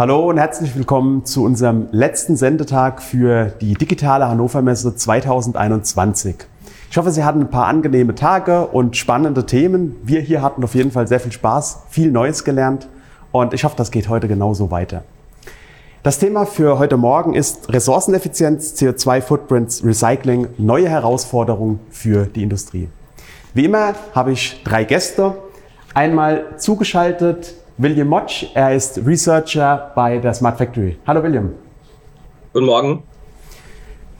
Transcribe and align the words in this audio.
Hallo 0.00 0.30
und 0.30 0.38
herzlich 0.38 0.74
willkommen 0.76 1.26
zu 1.26 1.44
unserem 1.44 1.88
letzten 1.90 2.34
Sendetag 2.34 3.02
für 3.02 3.52
die 3.60 3.74
digitale 3.74 4.26
Hannover 4.26 4.62
Messe 4.62 4.96
2021. 4.96 6.36
Ich 6.90 6.96
hoffe, 6.96 7.10
Sie 7.10 7.22
hatten 7.22 7.42
ein 7.42 7.50
paar 7.50 7.66
angenehme 7.66 8.14
Tage 8.14 8.66
und 8.66 8.96
spannende 8.96 9.44
Themen. 9.44 9.96
Wir 10.02 10.22
hier 10.22 10.40
hatten 10.40 10.64
auf 10.64 10.74
jeden 10.74 10.90
Fall 10.90 11.06
sehr 11.06 11.20
viel 11.20 11.32
Spaß, 11.32 11.82
viel 11.90 12.10
Neues 12.10 12.44
gelernt 12.44 12.88
und 13.30 13.52
ich 13.52 13.62
hoffe, 13.62 13.74
das 13.76 13.90
geht 13.90 14.08
heute 14.08 14.26
genauso 14.26 14.70
weiter. 14.70 15.02
Das 16.02 16.18
Thema 16.18 16.46
für 16.46 16.78
heute 16.78 16.96
Morgen 16.96 17.34
ist 17.34 17.70
Ressourceneffizienz, 17.70 18.72
CO2-Footprints, 18.80 19.84
Recycling, 19.84 20.46
neue 20.56 20.88
Herausforderungen 20.88 21.78
für 21.90 22.24
die 22.24 22.42
Industrie. 22.42 22.88
Wie 23.52 23.66
immer 23.66 23.92
habe 24.14 24.32
ich 24.32 24.62
drei 24.64 24.84
Gäste. 24.84 25.34
Einmal 25.92 26.56
zugeschaltet 26.56 27.59
William 27.78 28.08
Motsch, 28.08 28.46
er 28.54 28.74
ist 28.74 29.00
Researcher 29.06 29.92
bei 29.94 30.18
der 30.18 30.34
Smart 30.34 30.58
Factory. 30.58 30.98
Hallo 31.06 31.22
William. 31.22 31.52
Guten 32.52 32.66
Morgen. 32.66 33.02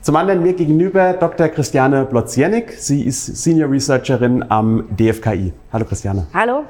Zum 0.01 0.17
anderen 0.17 0.43
mir 0.43 0.55
gegenüber 0.55 1.13
Dr. 1.13 1.49
Christiane 1.49 2.05
Blotzjenik. 2.07 2.73
Sie 2.73 3.03
ist 3.03 3.27
Senior 3.27 3.71
Researcherin 3.71 4.45
am 4.51 4.85
DFKI. 4.97 5.53
Hallo 5.73 5.85
Christiane. 5.85 6.27
Hallo. 6.33 6.65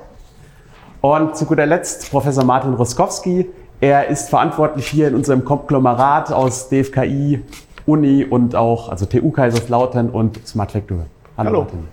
Und 1.01 1.37
zu 1.37 1.47
guter 1.47 1.67
Letzt 1.67 2.11
Professor 2.11 2.45
Martin 2.45 2.75
Roskowski. 2.75 3.49
Er 3.81 4.09
ist 4.09 4.29
verantwortlich 4.29 4.87
hier 4.89 5.09
in 5.09 5.15
unserem 5.15 5.45
Konglomerat 5.45 6.33
aus 6.33 6.69
DFKI, 6.69 7.43
Uni 7.87 8.25
und 8.25 8.55
auch 8.57 8.89
also 8.89 9.07
TU 9.07 9.31
Kaiserslautern 9.31 10.11
und 10.11 10.47
Smart 10.47 10.73
Factory. 10.73 11.05
Hallo, 11.37 11.49
Hallo. 11.51 11.61
Martin. 11.63 11.89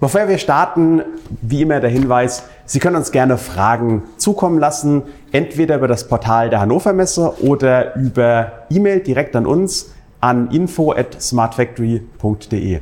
Bevor 0.00 0.28
wir 0.28 0.38
starten, 0.38 1.02
wie 1.42 1.62
immer 1.62 1.80
der 1.80 1.90
Hinweis, 1.90 2.44
Sie 2.68 2.80
können 2.80 2.96
uns 2.96 3.12
gerne 3.12 3.38
Fragen 3.38 4.02
zukommen 4.18 4.58
lassen, 4.58 5.04
entweder 5.32 5.76
über 5.76 5.88
das 5.88 6.06
Portal 6.06 6.50
der 6.50 6.60
Hannover 6.60 6.92
Messe 6.92 7.42
oder 7.42 7.96
über 7.96 8.66
E-Mail 8.68 9.00
direkt 9.00 9.34
an 9.36 9.46
uns 9.46 9.92
an 10.20 10.50
info 10.50 10.92
at 10.92 11.16
smartfactory.de. 11.18 12.80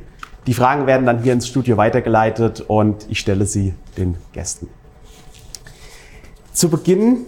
Die 0.49 0.55
Fragen 0.55 0.89
werden 0.89 1.07
dann 1.07 1.23
hier 1.23 1.33
ins 1.33 1.47
Studio 1.47 1.77
weitergeleitet 1.77 2.63
und 2.67 3.07
ich 3.09 3.21
stelle 3.21 3.47
sie 3.47 3.75
den 3.97 4.17
Gästen. 4.33 4.69
Zu 6.53 6.69
Beginn, 6.69 7.19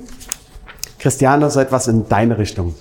Christiane, 0.98 1.48
so 1.50 1.60
etwas 1.60 1.86
in 1.86 2.08
deine 2.08 2.38
Richtung. 2.38 2.74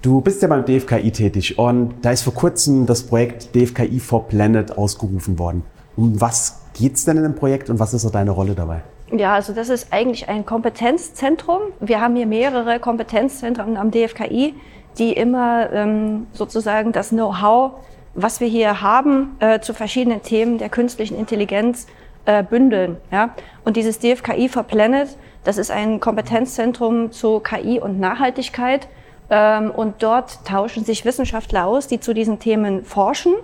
Du 0.00 0.20
bist 0.20 0.42
ja 0.42 0.48
beim 0.48 0.64
DFKI 0.64 1.10
tätig 1.10 1.58
und 1.58 1.94
da 2.02 2.12
ist 2.12 2.22
vor 2.22 2.34
kurzem 2.34 2.86
das 2.86 3.02
Projekt 3.02 3.52
DFKI 3.56 3.98
for 3.98 4.28
Planet 4.28 4.78
ausgerufen 4.78 5.40
worden. 5.40 5.64
Um 5.96 6.20
was 6.20 6.60
geht 6.74 6.94
es 6.94 7.04
denn 7.04 7.16
in 7.16 7.24
dem 7.24 7.34
Projekt 7.34 7.68
und 7.68 7.80
was 7.80 7.94
ist 7.94 8.02
so 8.02 8.10
deine 8.10 8.30
Rolle 8.30 8.54
dabei? 8.54 8.84
Ja, 9.10 9.34
also 9.34 9.52
das 9.52 9.68
ist 9.68 9.92
eigentlich 9.92 10.28
ein 10.28 10.46
Kompetenzzentrum. 10.46 11.60
Wir 11.80 12.00
haben 12.00 12.16
hier 12.16 12.26
mehrere 12.26 12.80
Kompetenzzentren 12.80 13.76
am 13.76 13.90
DFKI, 13.90 14.54
die 14.98 15.12
immer 15.12 15.70
ähm, 15.72 16.26
sozusagen 16.32 16.92
das 16.92 17.10
Know-how, 17.10 17.72
was 18.14 18.40
wir 18.40 18.48
hier 18.48 18.80
haben, 18.80 19.36
äh, 19.40 19.60
zu 19.60 19.74
verschiedenen 19.74 20.22
Themen 20.22 20.58
der 20.58 20.68
künstlichen 20.68 21.18
Intelligenz 21.18 21.86
äh, 22.24 22.42
bündeln. 22.42 22.96
Ja? 23.10 23.34
Und 23.64 23.76
dieses 23.76 23.98
DFKI 23.98 24.48
for 24.48 24.62
Planet 24.62 25.16
das 25.44 25.58
ist 25.58 25.70
ein 25.70 26.00
Kompetenzzentrum 26.00 27.12
zu 27.12 27.38
KI 27.38 27.78
und 27.78 28.00
Nachhaltigkeit. 28.00 28.88
Ähm, 29.30 29.70
und 29.70 30.02
dort 30.02 30.44
tauschen 30.44 30.84
sich 30.84 31.04
Wissenschaftler 31.04 31.66
aus, 31.66 31.86
die 31.86 32.00
zu 32.00 32.14
diesen 32.14 32.38
Themen 32.38 32.84
forschen. 32.84 33.34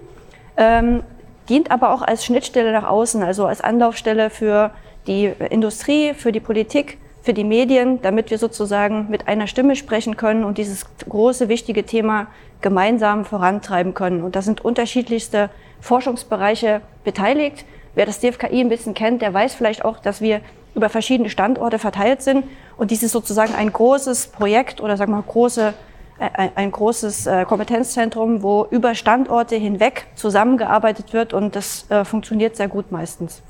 Ähm, 0.56 1.02
dient 1.48 1.70
aber 1.70 1.92
auch 1.92 2.02
als 2.02 2.24
Schnittstelle 2.24 2.72
nach 2.72 2.88
außen, 2.88 3.22
also 3.22 3.46
als 3.46 3.60
Anlaufstelle 3.60 4.30
für 4.30 4.70
die 5.10 5.32
Industrie, 5.50 6.14
für 6.14 6.30
die 6.30 6.40
Politik, 6.40 6.98
für 7.22 7.34
die 7.34 7.44
Medien, 7.44 8.00
damit 8.00 8.30
wir 8.30 8.38
sozusagen 8.38 9.08
mit 9.10 9.26
einer 9.28 9.48
Stimme 9.48 9.74
sprechen 9.74 10.16
können 10.16 10.44
und 10.44 10.56
dieses 10.56 10.86
große, 11.08 11.48
wichtige 11.48 11.84
Thema 11.84 12.28
gemeinsam 12.60 13.24
vorantreiben 13.24 13.92
können. 13.92 14.22
Und 14.22 14.36
da 14.36 14.42
sind 14.42 14.64
unterschiedlichste 14.64 15.50
Forschungsbereiche 15.80 16.80
beteiligt. 17.04 17.64
Wer 17.94 18.06
das 18.06 18.20
DFKI 18.20 18.60
ein 18.60 18.68
bisschen 18.68 18.94
kennt, 18.94 19.20
der 19.20 19.34
weiß 19.34 19.54
vielleicht 19.54 19.84
auch, 19.84 19.98
dass 19.98 20.20
wir 20.20 20.40
über 20.76 20.88
verschiedene 20.88 21.28
Standorte 21.28 21.80
verteilt 21.80 22.22
sind. 22.22 22.44
Und 22.76 22.92
dies 22.92 23.02
ist 23.02 23.12
sozusagen 23.12 23.54
ein 23.54 23.72
großes 23.72 24.28
Projekt 24.28 24.80
oder 24.80 24.96
sagen 24.96 25.10
wir 25.10 25.16
mal 25.16 25.24
große, 25.26 25.74
äh, 26.20 26.48
ein 26.54 26.70
großes 26.70 27.26
äh, 27.26 27.44
Kompetenzzentrum, 27.46 28.44
wo 28.44 28.66
über 28.70 28.94
Standorte 28.94 29.56
hinweg 29.56 30.06
zusammengearbeitet 30.14 31.12
wird 31.12 31.34
und 31.34 31.56
das 31.56 31.90
äh, 31.90 32.04
funktioniert 32.04 32.54
sehr 32.54 32.68
gut 32.68 32.92
meistens. 32.92 33.42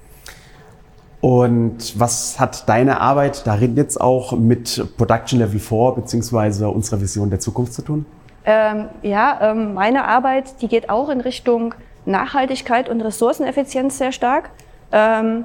Und 1.21 1.99
was 2.01 2.41
hat 2.41 2.69
deine 2.69 3.01
Arbeit 3.01 3.47
darin 3.47 3.77
jetzt 3.77 4.01
auch 4.01 4.33
mit 4.33 4.83
Production 4.97 5.39
Level 5.39 5.61
4 5.61 5.93
beziehungsweise 5.97 6.69
unserer 6.69 7.01
Vision 7.01 7.29
der 7.29 7.41
Zukunft 7.41 7.75
zu 7.75 7.83
tun? 7.83 8.07
Ähm, 8.47 8.87
ja, 9.03 9.39
ähm, 9.43 9.75
meine 9.75 10.07
Arbeit, 10.07 10.63
die 10.63 10.69
geht 10.69 10.89
auch 10.89 11.11
in 11.11 11.21
Richtung 11.21 11.75
Nachhaltigkeit 12.07 12.89
und 12.89 13.03
Ressourceneffizienz 13.03 13.99
sehr 13.99 14.13
stark. 14.13 14.51
Ähm, 14.93 15.45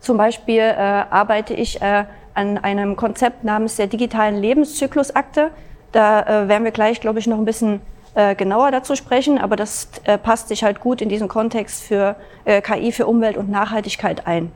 zum 0.00 0.16
Beispiel 0.16 0.60
äh, 0.60 0.74
arbeite 0.74 1.52
ich 1.52 1.82
äh, 1.82 2.04
an 2.34 2.56
einem 2.56 2.96
Konzept 2.96 3.44
namens 3.44 3.76
der 3.76 3.88
digitalen 3.88 4.36
Lebenszyklusakte. 4.36 5.50
Da 5.92 6.22
äh, 6.22 6.48
werden 6.48 6.64
wir 6.64 6.72
gleich, 6.72 7.00
glaube 7.00 7.18
ich, 7.18 7.26
noch 7.26 7.36
ein 7.36 7.44
bisschen 7.44 7.82
äh, 8.14 8.34
genauer 8.34 8.70
dazu 8.70 8.96
sprechen, 8.96 9.38
aber 9.38 9.56
das 9.56 9.88
äh, 10.04 10.16
passt 10.16 10.48
sich 10.48 10.64
halt 10.64 10.80
gut 10.80 11.02
in 11.02 11.10
diesen 11.10 11.28
Kontext 11.28 11.82
für 11.82 12.16
äh, 12.46 12.62
KI, 12.62 12.90
für 12.90 13.06
Umwelt 13.06 13.36
und 13.36 13.50
Nachhaltigkeit 13.50 14.26
ein. 14.26 14.50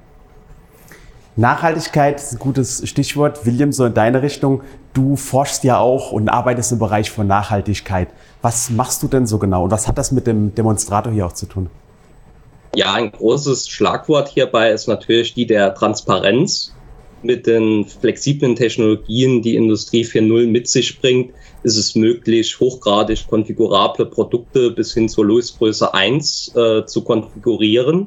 Nachhaltigkeit 1.38 2.16
ist 2.16 2.32
ein 2.32 2.38
gutes 2.38 2.88
Stichwort. 2.88 3.44
William, 3.44 3.70
so 3.70 3.84
in 3.84 3.92
deine 3.92 4.22
Richtung. 4.22 4.62
Du 4.94 5.16
forschst 5.16 5.64
ja 5.64 5.78
auch 5.78 6.10
und 6.10 6.30
arbeitest 6.30 6.72
im 6.72 6.78
Bereich 6.78 7.10
von 7.10 7.26
Nachhaltigkeit. 7.26 8.08
Was 8.40 8.70
machst 8.70 9.02
du 9.02 9.08
denn 9.08 9.26
so 9.26 9.38
genau 9.38 9.64
und 9.64 9.70
was 9.70 9.86
hat 9.86 9.98
das 9.98 10.12
mit 10.12 10.26
dem 10.26 10.54
Demonstrator 10.54 11.12
hier 11.12 11.26
auch 11.26 11.32
zu 11.32 11.44
tun? 11.44 11.68
Ja, 12.74 12.94
ein 12.94 13.12
großes 13.12 13.68
Schlagwort 13.68 14.28
hierbei 14.28 14.70
ist 14.70 14.88
natürlich 14.88 15.34
die 15.34 15.46
der 15.46 15.74
Transparenz. 15.74 16.72
Mit 17.22 17.46
den 17.46 17.84
flexiblen 17.84 18.56
Technologien, 18.56 19.42
die 19.42 19.56
Industrie 19.56 20.04
4.0 20.04 20.46
mit 20.46 20.68
sich 20.68 21.00
bringt, 21.00 21.32
ist 21.64 21.76
es 21.76 21.94
möglich, 21.94 22.58
hochgradig 22.60 23.26
konfigurable 23.28 24.06
Produkte 24.06 24.70
bis 24.70 24.94
hin 24.94 25.08
zur 25.08 25.26
Losgröße 25.26 25.92
1 25.92 26.52
äh, 26.54 26.86
zu 26.86 27.02
konfigurieren 27.02 28.06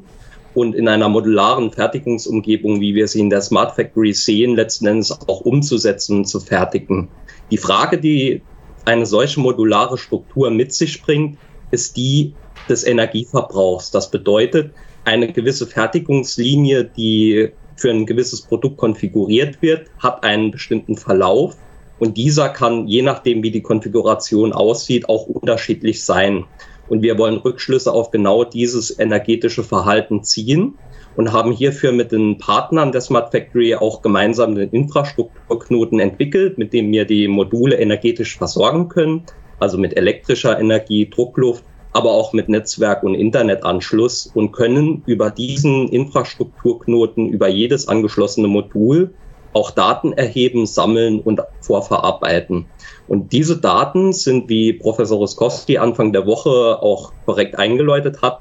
und 0.60 0.76
in 0.76 0.88
einer 0.90 1.08
modularen 1.08 1.72
Fertigungsumgebung, 1.72 2.82
wie 2.82 2.94
wir 2.94 3.08
sie 3.08 3.22
in 3.22 3.30
der 3.30 3.42
Smart 3.42 3.76
Factory 3.76 4.14
sehen, 4.14 4.56
letzten 4.56 4.88
Endes 4.88 5.12
auch 5.12 5.42
umzusetzen 5.42 6.18
und 6.18 6.26
zu 6.26 6.40
fertigen. 6.40 7.08
Die 7.50 7.58
Frage, 7.58 7.98
die 7.98 8.42
eine 8.86 9.06
solche 9.06 9.40
modulare 9.40 9.98
Struktur 9.98 10.50
mit 10.50 10.74
sich 10.74 11.02
bringt, 11.02 11.38
ist 11.72 11.96
die, 11.96 12.34
des 12.68 12.86
Energieverbrauchs. 12.86 13.92
Das 13.92 14.12
bedeutet, 14.12 14.72
eine 15.06 15.32
gewisse 15.32 15.66
Fertigungslinie, 15.66 16.84
die 16.84 17.50
für 17.78 17.92
ein 17.92 18.06
gewisses 18.06 18.42
Produkt 18.42 18.78
konfiguriert 18.78 19.62
wird, 19.62 19.88
hat 20.00 20.24
einen 20.24 20.52
bestimmten 20.52 20.98
Verlauf 20.98 21.56
und 22.00 22.18
dieser 22.18 22.50
kann, 22.50 22.88
je 22.88 23.02
nachdem, 23.02 23.44
wie 23.44 23.52
die 23.52 23.62
Konfiguration 23.62 24.52
aussieht, 24.52 25.08
auch 25.08 25.26
unterschiedlich 25.28 26.04
sein. 26.04 26.46
Und 26.90 27.02
wir 27.02 27.18
wollen 27.18 27.38
Rückschlüsse 27.38 27.92
auf 27.92 28.12
genau 28.12 28.44
dieses 28.44 29.00
energetische 29.00 29.64
Verhalten 29.64 30.24
ziehen 30.24 30.78
und 31.16 31.32
haben 31.32 31.52
hierfür 31.52 31.92
mit 31.92 32.12
den 32.12 32.38
Partnern 32.38 32.92
der 32.92 33.02
Smart 33.02 33.32
Factory 33.32 33.76
auch 33.76 34.02
gemeinsam 34.02 34.56
den 34.56 34.70
Infrastrukturknoten 34.72 36.00
entwickelt, 36.00 36.58
mit 36.58 36.74
dem 36.74 36.92
wir 36.92 37.06
die 37.06 37.28
Module 37.28 37.78
energetisch 37.78 38.38
versorgen 38.38 38.90
können, 38.90 39.24
also 39.60 39.78
mit 39.78 39.96
elektrischer 39.96 40.60
Energie, 40.60 41.10
Druckluft 41.10 41.64
aber 41.92 42.12
auch 42.12 42.34
mit 42.34 42.50
Netzwerk 42.50 43.04
und 43.04 43.16
Internetanschluss 43.16 44.28
und 44.28 44.52
können 44.52 45.04
über 45.06 45.32
diesen 45.32 45.88
Infrastrukturknoten, 45.90 47.30
über 47.30 47.48
jedes 47.48 47.88
angeschlossene 47.88 48.48
Modul 48.48 49.14
auch 49.54 49.72
Daten 49.72 50.14
erheben, 50.14 50.68
sammeln 50.68 51.20
und 51.20 51.42
vorverarbeiten. 51.62 52.68
Und 53.10 53.34
diese 53.34 53.58
Daten 53.58 54.14
sind, 54.14 54.50
wie 54.50 54.72
Professor 54.72 55.18
Ruskowski 55.18 55.80
Anfang 55.80 56.14
der 56.14 56.28
Woche 56.28 56.82
auch 56.82 57.12
korrekt 57.26 57.58
eingeläutet 57.58 58.22
hat, 58.22 58.40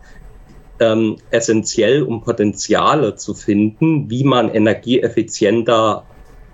ähm, 0.79 1.17
essentiell, 1.31 2.03
um 2.03 2.23
Potenziale 2.23 3.17
zu 3.17 3.35
finden, 3.35 4.11
wie 4.11 4.25
man 4.25 4.55
energieeffizienter 4.55 6.05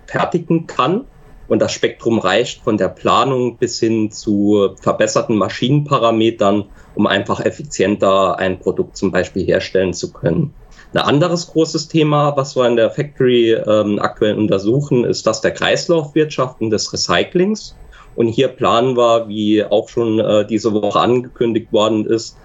fertigen 0.07 0.65
kann 0.65 1.05
und 1.47 1.61
das 1.61 1.73
Spektrum 1.73 2.19
reicht 2.19 2.63
von 2.63 2.77
der 2.77 2.87
Planung 2.87 3.57
bis 3.57 3.79
hin 3.79 4.11
zu 4.11 4.75
verbesserten 4.81 5.35
Maschinenparametern, 5.35 6.65
um 6.95 7.07
einfach 7.07 7.43
effizienter 7.43 8.39
ein 8.39 8.59
Produkt 8.59 8.97
zum 8.97 9.11
Beispiel 9.11 9.45
herstellen 9.45 9.93
zu 9.93 10.11
können. 10.11 10.53
Ein 10.93 11.01
anderes 11.01 11.47
großes 11.47 11.89
Thema, 11.89 12.37
was 12.37 12.55
wir 12.55 12.65
in 12.65 12.77
der 12.77 12.89
Factory 12.89 13.51
ähm, 13.51 13.99
aktuell 13.99 14.37
untersuchen, 14.37 15.03
ist 15.03 15.27
das 15.27 15.41
der 15.41 15.51
Kreislaufwirtschaft 15.51 16.61
und 16.61 16.69
des 16.69 16.91
Recyclings. 16.93 17.75
Und 18.15 18.27
hier 18.27 18.47
planen 18.47 18.95
wir, 18.95 19.27
wie 19.27 19.63
auch 19.63 19.89
schon 19.89 20.19
äh, 20.19 20.45
diese 20.45 20.73
Woche 20.73 20.99
angekündigt 20.99 21.71
worden 21.71 22.05
ist, 22.05 22.37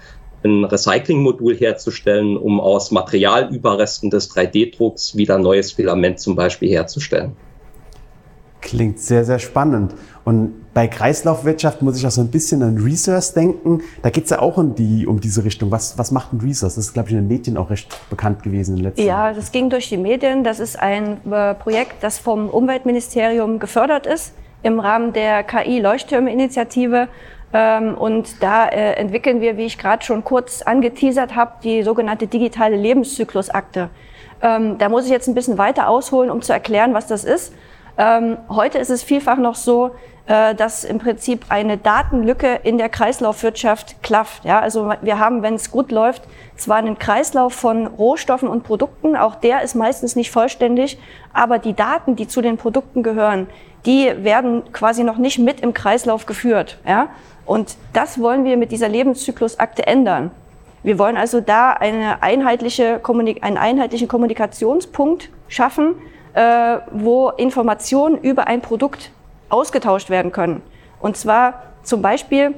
ein 0.43 0.65
Recyclingmodul 0.65 1.55
herzustellen, 1.55 2.37
um 2.37 2.59
aus 2.59 2.91
Materialüberresten 2.91 4.09
des 4.09 4.31
3D-Drucks 4.35 5.15
wieder 5.15 5.37
neues 5.37 5.71
Filament 5.71 6.19
zum 6.19 6.35
Beispiel 6.35 6.69
herzustellen. 6.69 7.33
Klingt 8.59 8.99
sehr, 8.99 9.25
sehr 9.25 9.39
spannend. 9.39 9.93
Und 10.23 10.53
bei 10.73 10.87
Kreislaufwirtschaft 10.87 11.81
muss 11.81 11.97
ich 11.97 12.05
auch 12.05 12.11
so 12.11 12.21
ein 12.21 12.29
bisschen 12.29 12.61
an 12.61 12.77
Resource 12.77 13.33
denken. 13.33 13.81
Da 14.03 14.11
geht 14.11 14.25
es 14.25 14.29
ja 14.29 14.39
auch 14.39 14.57
um, 14.57 14.75
die, 14.75 15.07
um 15.07 15.19
diese 15.19 15.43
Richtung. 15.43 15.71
Was, 15.71 15.97
was 15.97 16.11
macht 16.11 16.31
ein 16.31 16.39
Resource? 16.39 16.75
Das 16.75 16.85
ist, 16.85 16.93
glaube 16.93 17.09
ich, 17.09 17.15
in 17.15 17.21
den 17.21 17.27
Medien 17.27 17.57
auch 17.57 17.71
recht 17.71 17.87
bekannt 18.09 18.43
gewesen 18.43 18.71
in 18.71 18.75
den 18.77 18.83
letzten 18.85 19.05
Ja, 19.05 19.33
das 19.33 19.51
ging 19.51 19.69
durch 19.69 19.89
die 19.89 19.97
Medien. 19.97 20.43
Das 20.43 20.59
ist 20.59 20.77
ein 20.79 21.17
äh, 21.31 21.55
Projekt, 21.55 21.95
das 22.01 22.19
vom 22.19 22.49
Umweltministerium 22.49 23.57
gefördert 23.59 24.05
ist 24.05 24.33
im 24.63 24.79
Rahmen 24.79 25.13
der 25.13 25.43
KI-Leuchttürme-Initiative. 25.43 27.07
Ähm, 27.53 27.95
und 27.97 28.41
da 28.41 28.67
äh, 28.67 28.93
entwickeln 28.93 29.41
wir, 29.41 29.57
wie 29.57 29.65
ich 29.65 29.77
gerade 29.77 30.03
schon 30.03 30.23
kurz 30.23 30.61
angeteasert 30.61 31.35
habe, 31.35 31.53
die 31.63 31.83
sogenannte 31.83 32.27
digitale 32.27 32.77
Lebenszyklusakte. 32.77 33.89
Ähm, 34.41 34.77
da 34.77 34.89
muss 34.89 35.05
ich 35.05 35.11
jetzt 35.11 35.27
ein 35.27 35.35
bisschen 35.35 35.57
weiter 35.57 35.87
ausholen, 35.87 36.31
um 36.31 36.41
zu 36.41 36.53
erklären, 36.53 36.93
was 36.93 37.07
das 37.07 37.23
ist. 37.23 37.53
Ähm, 37.97 38.37
heute 38.49 38.77
ist 38.77 38.89
es 38.89 39.03
vielfach 39.03 39.37
noch 39.37 39.55
so, 39.55 39.91
dass 40.55 40.83
im 40.83 40.99
Prinzip 40.99 41.45
eine 41.49 41.77
Datenlücke 41.77 42.59
in 42.63 42.77
der 42.77 42.87
Kreislaufwirtschaft 42.87 44.01
klafft. 44.01 44.45
Ja, 44.45 44.59
also 44.59 44.93
wir 45.01 45.19
haben, 45.19 45.41
wenn 45.41 45.55
es 45.55 45.71
gut 45.71 45.91
läuft, 45.91 46.23
zwar 46.55 46.77
einen 46.77 46.97
Kreislauf 46.97 47.53
von 47.53 47.87
Rohstoffen 47.87 48.47
und 48.47 48.63
Produkten, 48.63 49.15
auch 49.15 49.35
der 49.35 49.61
ist 49.61 49.75
meistens 49.75 50.15
nicht 50.15 50.31
vollständig, 50.31 50.97
aber 51.33 51.59
die 51.59 51.73
Daten, 51.73 52.15
die 52.15 52.27
zu 52.27 52.41
den 52.41 52.57
Produkten 52.57 53.03
gehören, 53.03 53.47
die 53.85 54.11
werden 54.23 54.71
quasi 54.71 55.03
noch 55.03 55.17
nicht 55.17 55.39
mit 55.39 55.59
im 55.59 55.73
Kreislauf 55.73 56.25
geführt. 56.25 56.77
Ja? 56.87 57.09
Und 57.45 57.75
das 57.93 58.21
wollen 58.21 58.45
wir 58.45 58.55
mit 58.57 58.71
dieser 58.71 58.87
Lebenszyklusakte 58.87 59.85
ändern. 59.85 60.31
Wir 60.83 60.97
wollen 60.97 61.17
also 61.17 61.41
da 61.41 61.71
eine 61.71 62.23
einheitliche 62.23 63.01
einen 63.41 63.57
einheitlichen 63.57 64.07
Kommunikationspunkt 64.07 65.29
schaffen, 65.47 65.95
äh, 66.33 66.77
wo 66.91 67.29
Informationen 67.29 68.17
über 68.17 68.47
ein 68.47 68.61
Produkt 68.61 69.11
ausgetauscht 69.51 70.09
werden 70.09 70.31
können. 70.31 70.61
Und 70.99 71.17
zwar 71.17 71.63
zum 71.83 72.01
Beispiel 72.01 72.53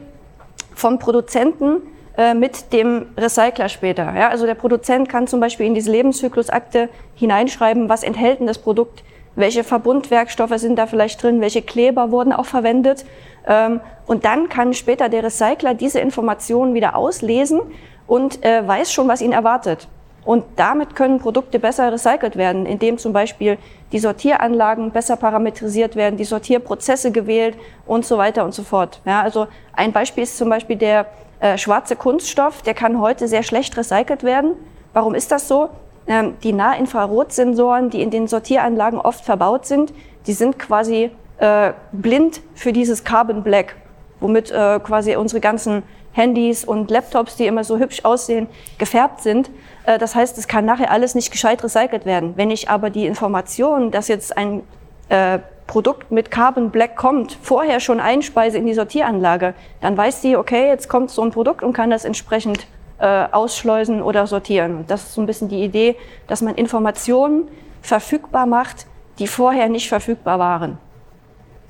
vom 0.76 1.00
Produzenten 1.00 1.82
äh, 2.18 2.34
mit 2.34 2.74
dem 2.74 3.08
Recycler 3.18 3.70
später. 3.70 4.14
Ja, 4.16 4.30
also 4.30 4.46
der 4.46 4.56
Produzent 4.56 5.10
kann 5.10 5.28
zum 5.28 5.40
Beispiel 5.40 5.66
in 5.66 5.74
diese 5.74 5.92
Lebenszyklusakte 5.92 6.90
hineinschreiben, 7.16 7.90
was 7.90 8.04
enthält 8.04 8.40
denn 8.40 8.48
das 8.48 8.60
Produkt, 8.60 9.04
welche 9.36 9.64
Verbundwerkstoffe 9.64 10.58
sind 10.58 10.78
da 10.78 10.86
vielleicht 10.86 11.24
drin, 11.24 11.42
welche 11.42 11.62
Kleber 11.62 12.12
wurden 12.12 12.34
auch 12.34 12.46
verwendet. 12.46 13.06
Ähm, 13.48 13.82
und 14.06 14.26
dann 14.26 14.50
kann 14.50 14.74
später 14.74 15.10
der 15.10 15.24
Recycler 15.24 15.74
diese 15.74 16.00
Informationen 16.00 16.74
wieder 16.74 16.96
auslesen 16.96 17.62
und 18.06 18.46
äh, 18.46 18.68
weiß 18.68 18.92
schon, 18.92 19.08
was 19.08 19.22
ihn 19.22 19.32
erwartet. 19.32 19.88
Und 20.26 20.46
damit 20.56 20.96
können 20.96 21.20
Produkte 21.20 21.60
besser 21.60 21.92
recycelt 21.92 22.38
werden, 22.38 22.66
indem 22.66 22.98
zum 22.98 23.12
Beispiel 23.14 23.58
die 23.92 24.00
Sortieranlagen 24.00 24.92
besser 24.92 25.18
parametrisiert 25.18 25.96
werden, 25.96 26.18
die 26.18 26.24
Sortierprozesse 26.24 27.12
gewählt 27.12 27.58
und 27.86 28.06
so 28.06 28.18
weiter 28.18 28.46
und 28.46 28.54
so 28.54 28.64
fort. 28.64 29.02
Ja, 29.06 29.22
also 29.22 29.48
ein 29.74 29.92
Beispiel 29.92 30.24
ist 30.24 30.38
zum 30.38 30.50
Beispiel 30.50 30.78
der 30.78 31.08
äh, 31.40 31.58
schwarze 31.58 31.96
Kunststoff, 31.96 32.62
der 32.62 32.74
kann 32.74 33.02
heute 33.02 33.28
sehr 33.28 33.44
schlecht 33.44 33.76
recycelt 33.78 34.24
werden. 34.24 34.54
Warum 34.94 35.14
ist 35.14 35.32
das 35.32 35.48
so? 35.48 35.70
Ähm, 36.08 36.36
die 36.44 36.54
Nahinfrarotsensoren, 36.54 37.90
die 37.90 38.02
in 38.02 38.12
den 38.12 38.28
Sortieranlagen 38.28 39.00
oft 39.00 39.26
verbaut 39.26 39.66
sind, 39.66 39.94
die 40.26 40.34
sind 40.34 40.58
quasi 40.58 41.12
äh, 41.40 41.74
blind 41.92 42.42
für 42.56 42.72
dieses 42.72 43.04
Carbon 43.04 43.44
Black, 43.44 43.76
womit 44.20 44.52
äh, 44.52 44.80
quasi 44.80 45.16
unsere 45.16 45.42
ganzen 45.42 45.84
Handys 46.14 46.64
und 46.64 46.90
Laptops, 46.90 47.36
die 47.36 47.46
immer 47.46 47.64
so 47.64 47.78
hübsch 47.78 48.06
aussehen, 48.06 48.48
gefärbt 48.78 49.22
sind. 49.22 49.50
Äh, 49.86 49.98
das 49.98 50.16
heißt, 50.16 50.38
es 50.38 50.48
kann 50.48 50.66
nachher 50.66 50.92
alles 50.92 51.16
nicht 51.16 51.32
gescheit 51.32 51.64
recycelt 51.64 52.06
werden. 52.06 52.34
Wenn 52.36 52.52
ich 52.52 52.70
aber 52.70 52.90
die 52.90 53.06
Information, 53.06 53.92
dass 53.92 54.08
jetzt 54.08 54.38
ein 54.38 54.64
äh, 55.10 55.40
Produkt 55.68 56.12
mit 56.12 56.30
Carbon 56.30 56.70
Black 56.70 56.96
kommt, 56.96 57.38
vorher 57.42 57.80
schon 57.80 58.00
einspeise 58.00 58.58
in 58.58 58.66
die 58.66 58.74
Sortieranlage, 58.74 59.54
dann 59.82 59.98
weiß 59.98 60.22
die, 60.22 60.38
okay, 60.38 60.68
jetzt 60.68 60.88
kommt 60.88 61.10
so 61.10 61.22
ein 61.22 61.32
Produkt 61.32 61.64
und 61.64 61.74
kann 61.74 61.90
das 61.90 62.06
entsprechend 62.06 62.68
äh, 63.00 63.26
ausschleusen 63.32 64.02
oder 64.02 64.28
sortieren. 64.28 64.86
Das 64.88 65.04
ist 65.04 65.14
so 65.14 65.22
ein 65.22 65.26
bisschen 65.26 65.50
die 65.50 65.64
Idee, 65.64 65.96
dass 66.28 66.42
man 66.42 66.56
Informationen 66.56 67.48
verfügbar 67.82 68.46
macht, 68.46 68.86
die 69.20 69.28
vorher 69.28 69.70
nicht 69.70 69.90
verfügbar 69.90 70.40
waren. 70.40 70.78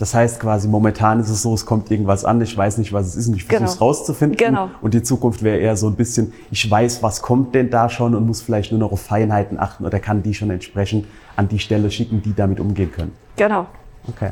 Das 0.03 0.13
heißt 0.13 0.41
quasi, 0.41 0.67
momentan 0.67 1.21
ist 1.21 1.29
es 1.29 1.43
so, 1.43 1.53
es 1.53 1.65
kommt 1.65 1.89
irgendwas 1.89 2.25
an, 2.25 2.41
ich 2.41 2.57
weiß 2.57 2.77
nicht, 2.77 2.91
was 2.91 3.07
es 3.07 3.15
ist 3.15 3.29
und 3.29 3.37
ich 3.37 3.45
versuche 3.45 3.63
es 3.63 3.73
genau. 3.75 3.85
rauszufinden. 3.85 4.37
Genau. 4.37 4.69
Und 4.81 4.93
die 4.93 5.01
Zukunft 5.01 5.43
wäre 5.43 5.59
eher 5.59 5.77
so 5.77 5.87
ein 5.87 5.95
bisschen, 5.95 6.33
ich 6.51 6.69
weiß, 6.69 7.01
was 7.01 7.21
kommt 7.21 7.55
denn 7.55 7.69
da 7.69 7.87
schon 7.87 8.13
und 8.13 8.27
muss 8.27 8.41
vielleicht 8.41 8.73
nur 8.73 8.81
noch 8.81 8.91
auf 8.91 8.99
Feinheiten 8.99 9.57
achten 9.57 9.85
oder 9.85 10.01
kann 10.01 10.21
die 10.21 10.33
schon 10.33 10.49
entsprechend 10.49 11.05
an 11.37 11.47
die 11.47 11.57
Stelle 11.57 11.89
schicken, 11.89 12.21
die 12.21 12.33
damit 12.33 12.59
umgehen 12.59 12.91
können. 12.91 13.13
Genau. 13.37 13.65
Okay. 14.05 14.31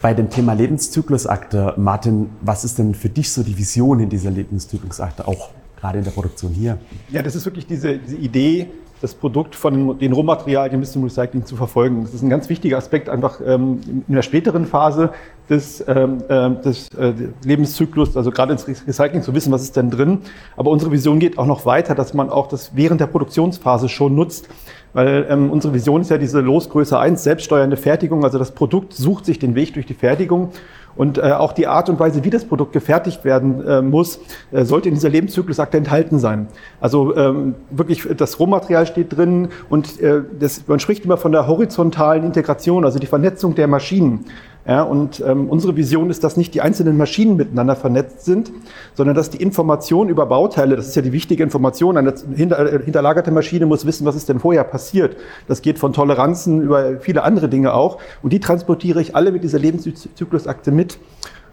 Bei 0.00 0.14
dem 0.14 0.30
Thema 0.30 0.54
Lebenszyklusakte, 0.54 1.74
Martin, 1.76 2.30
was 2.40 2.64
ist 2.64 2.78
denn 2.78 2.94
für 2.94 3.10
dich 3.10 3.30
so 3.30 3.42
die 3.42 3.58
Vision 3.58 4.00
in 4.00 4.08
dieser 4.08 4.30
Lebenszyklusakte, 4.30 5.28
auch 5.28 5.50
gerade 5.78 5.98
in 5.98 6.04
der 6.04 6.12
Produktion 6.12 6.52
hier? 6.52 6.78
Ja, 7.10 7.20
das 7.20 7.34
ist 7.34 7.44
wirklich 7.44 7.66
diese, 7.66 7.98
diese 7.98 8.16
Idee, 8.16 8.70
das 9.00 9.14
Produkt 9.14 9.54
von 9.54 9.98
den 9.98 10.12
Rohmaterialien 10.12 10.80
bis 10.80 10.92
zum 10.92 11.02
Recycling 11.02 11.46
zu 11.46 11.56
verfolgen. 11.56 12.02
Das 12.02 12.12
ist 12.12 12.22
ein 12.22 12.28
ganz 12.28 12.48
wichtiger 12.48 12.76
Aspekt, 12.76 13.08
einfach 13.08 13.40
ähm, 13.44 13.80
in 14.06 14.14
der 14.14 14.22
späteren 14.22 14.66
Phase 14.66 15.10
des, 15.48 15.82
ähm, 15.88 16.18
äh, 16.28 16.50
des 16.62 16.88
äh, 16.92 17.12
Lebenszyklus, 17.44 18.16
also 18.16 18.30
gerade 18.30 18.52
ins 18.52 18.66
Recycling 18.68 19.22
zu 19.22 19.34
wissen, 19.34 19.52
was 19.52 19.62
ist 19.62 19.76
denn 19.76 19.90
drin. 19.90 20.18
Aber 20.56 20.70
unsere 20.70 20.92
Vision 20.92 21.18
geht 21.18 21.38
auch 21.38 21.46
noch 21.46 21.64
weiter, 21.64 21.94
dass 21.94 22.14
man 22.14 22.30
auch 22.30 22.46
das 22.46 22.76
während 22.76 23.00
der 23.00 23.06
Produktionsphase 23.06 23.88
schon 23.88 24.14
nutzt. 24.14 24.48
Weil 24.92 25.26
ähm, 25.30 25.50
unsere 25.50 25.72
Vision 25.72 26.00
ist 26.00 26.10
ja 26.10 26.18
diese 26.18 26.40
Losgröße 26.40 26.98
1, 26.98 27.22
selbststeuernde 27.22 27.76
Fertigung. 27.76 28.24
Also 28.24 28.38
das 28.38 28.52
Produkt 28.52 28.92
sucht 28.92 29.24
sich 29.24 29.38
den 29.38 29.54
Weg 29.54 29.74
durch 29.74 29.86
die 29.86 29.94
Fertigung. 29.94 30.50
Und 30.96 31.18
äh, 31.18 31.32
auch 31.32 31.52
die 31.52 31.66
Art 31.66 31.88
und 31.88 31.98
Weise, 32.00 32.24
wie 32.24 32.30
das 32.30 32.44
Produkt 32.44 32.72
gefertigt 32.72 33.24
werden 33.24 33.66
äh, 33.66 33.82
muss, 33.82 34.20
äh, 34.50 34.64
sollte 34.64 34.88
in 34.88 34.94
dieser 34.94 35.08
Lebenszyklusakte 35.08 35.76
enthalten 35.76 36.18
sein. 36.18 36.48
Also 36.80 37.16
ähm, 37.16 37.54
wirklich, 37.70 38.06
das 38.16 38.38
Rohmaterial 38.38 38.86
steht 38.86 39.16
drin 39.16 39.48
und 39.68 40.00
äh, 40.00 40.22
das, 40.38 40.66
man 40.66 40.80
spricht 40.80 41.04
immer 41.04 41.16
von 41.16 41.32
der 41.32 41.46
horizontalen 41.46 42.24
Integration, 42.24 42.84
also 42.84 42.98
die 42.98 43.06
Vernetzung 43.06 43.54
der 43.54 43.68
Maschinen. 43.68 44.24
Ja, 44.66 44.82
und 44.82 45.22
ähm, 45.26 45.48
unsere 45.48 45.74
Vision 45.74 46.10
ist, 46.10 46.22
dass 46.22 46.36
nicht 46.36 46.52
die 46.54 46.60
einzelnen 46.60 46.98
Maschinen 46.98 47.36
miteinander 47.36 47.76
vernetzt 47.76 48.26
sind, 48.26 48.52
sondern 48.94 49.16
dass 49.16 49.30
die 49.30 49.42
Information 49.42 50.10
über 50.10 50.26
Bauteile, 50.26 50.76
das 50.76 50.86
ist 50.86 50.96
ja 50.96 51.02
die 51.02 51.12
wichtige 51.12 51.42
Information, 51.42 51.96
eine 51.96 52.14
hinter, 52.34 52.72
äh, 52.72 52.82
hinterlagerte 52.84 53.30
Maschine 53.30 53.64
muss 53.64 53.86
wissen, 53.86 54.04
was 54.04 54.16
ist 54.16 54.28
denn 54.28 54.38
vorher 54.38 54.64
passiert. 54.64 55.16
Das 55.48 55.62
geht 55.62 55.78
von 55.78 55.94
Toleranzen 55.94 56.60
über 56.60 57.00
viele 57.00 57.22
andere 57.22 57.48
Dinge 57.48 57.72
auch. 57.72 57.98
Und 58.22 58.34
die 58.34 58.40
transportiere 58.40 59.00
ich 59.00 59.16
alle 59.16 59.32
mit 59.32 59.44
dieser 59.44 59.58
Lebenszyklusakte 59.58 60.72
mit. 60.72 60.98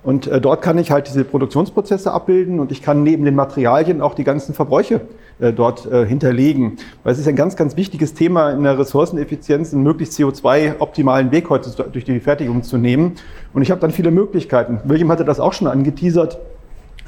Und 0.07 0.25
äh, 0.27 0.39
dort 0.39 0.61
kann 0.61 0.77
ich 0.77 0.89
halt 0.89 1.09
diese 1.09 1.25
Produktionsprozesse 1.25 2.13
abbilden 2.13 2.61
und 2.61 2.71
ich 2.71 2.81
kann 2.81 3.03
neben 3.03 3.25
den 3.25 3.35
Materialien 3.35 3.99
auch 3.99 4.15
die 4.15 4.23
ganzen 4.23 4.53
Verbräuche 4.53 5.01
äh, 5.41 5.51
dort 5.51 5.85
äh, 5.85 6.05
hinterlegen. 6.05 6.77
Weil 7.03 7.11
es 7.11 7.19
ist 7.19 7.27
ein 7.27 7.35
ganz, 7.35 7.57
ganz 7.57 7.75
wichtiges 7.75 8.13
Thema 8.13 8.51
in 8.51 8.63
der 8.63 8.79
Ressourceneffizienz, 8.79 9.73
einen 9.73 9.83
möglichst 9.83 10.17
CO2-optimalen 10.17 11.31
Weg 11.31 11.49
heute 11.49 11.69
durch 11.91 12.05
die 12.05 12.21
Fertigung 12.21 12.63
zu 12.63 12.77
nehmen. 12.77 13.15
Und 13.53 13.63
ich 13.63 13.69
habe 13.69 13.81
dann 13.81 13.91
viele 13.91 14.11
Möglichkeiten. 14.11 14.79
William 14.85 15.11
hatte 15.11 15.25
das 15.25 15.41
auch 15.41 15.51
schon 15.51 15.67
angeteasert. 15.67 16.39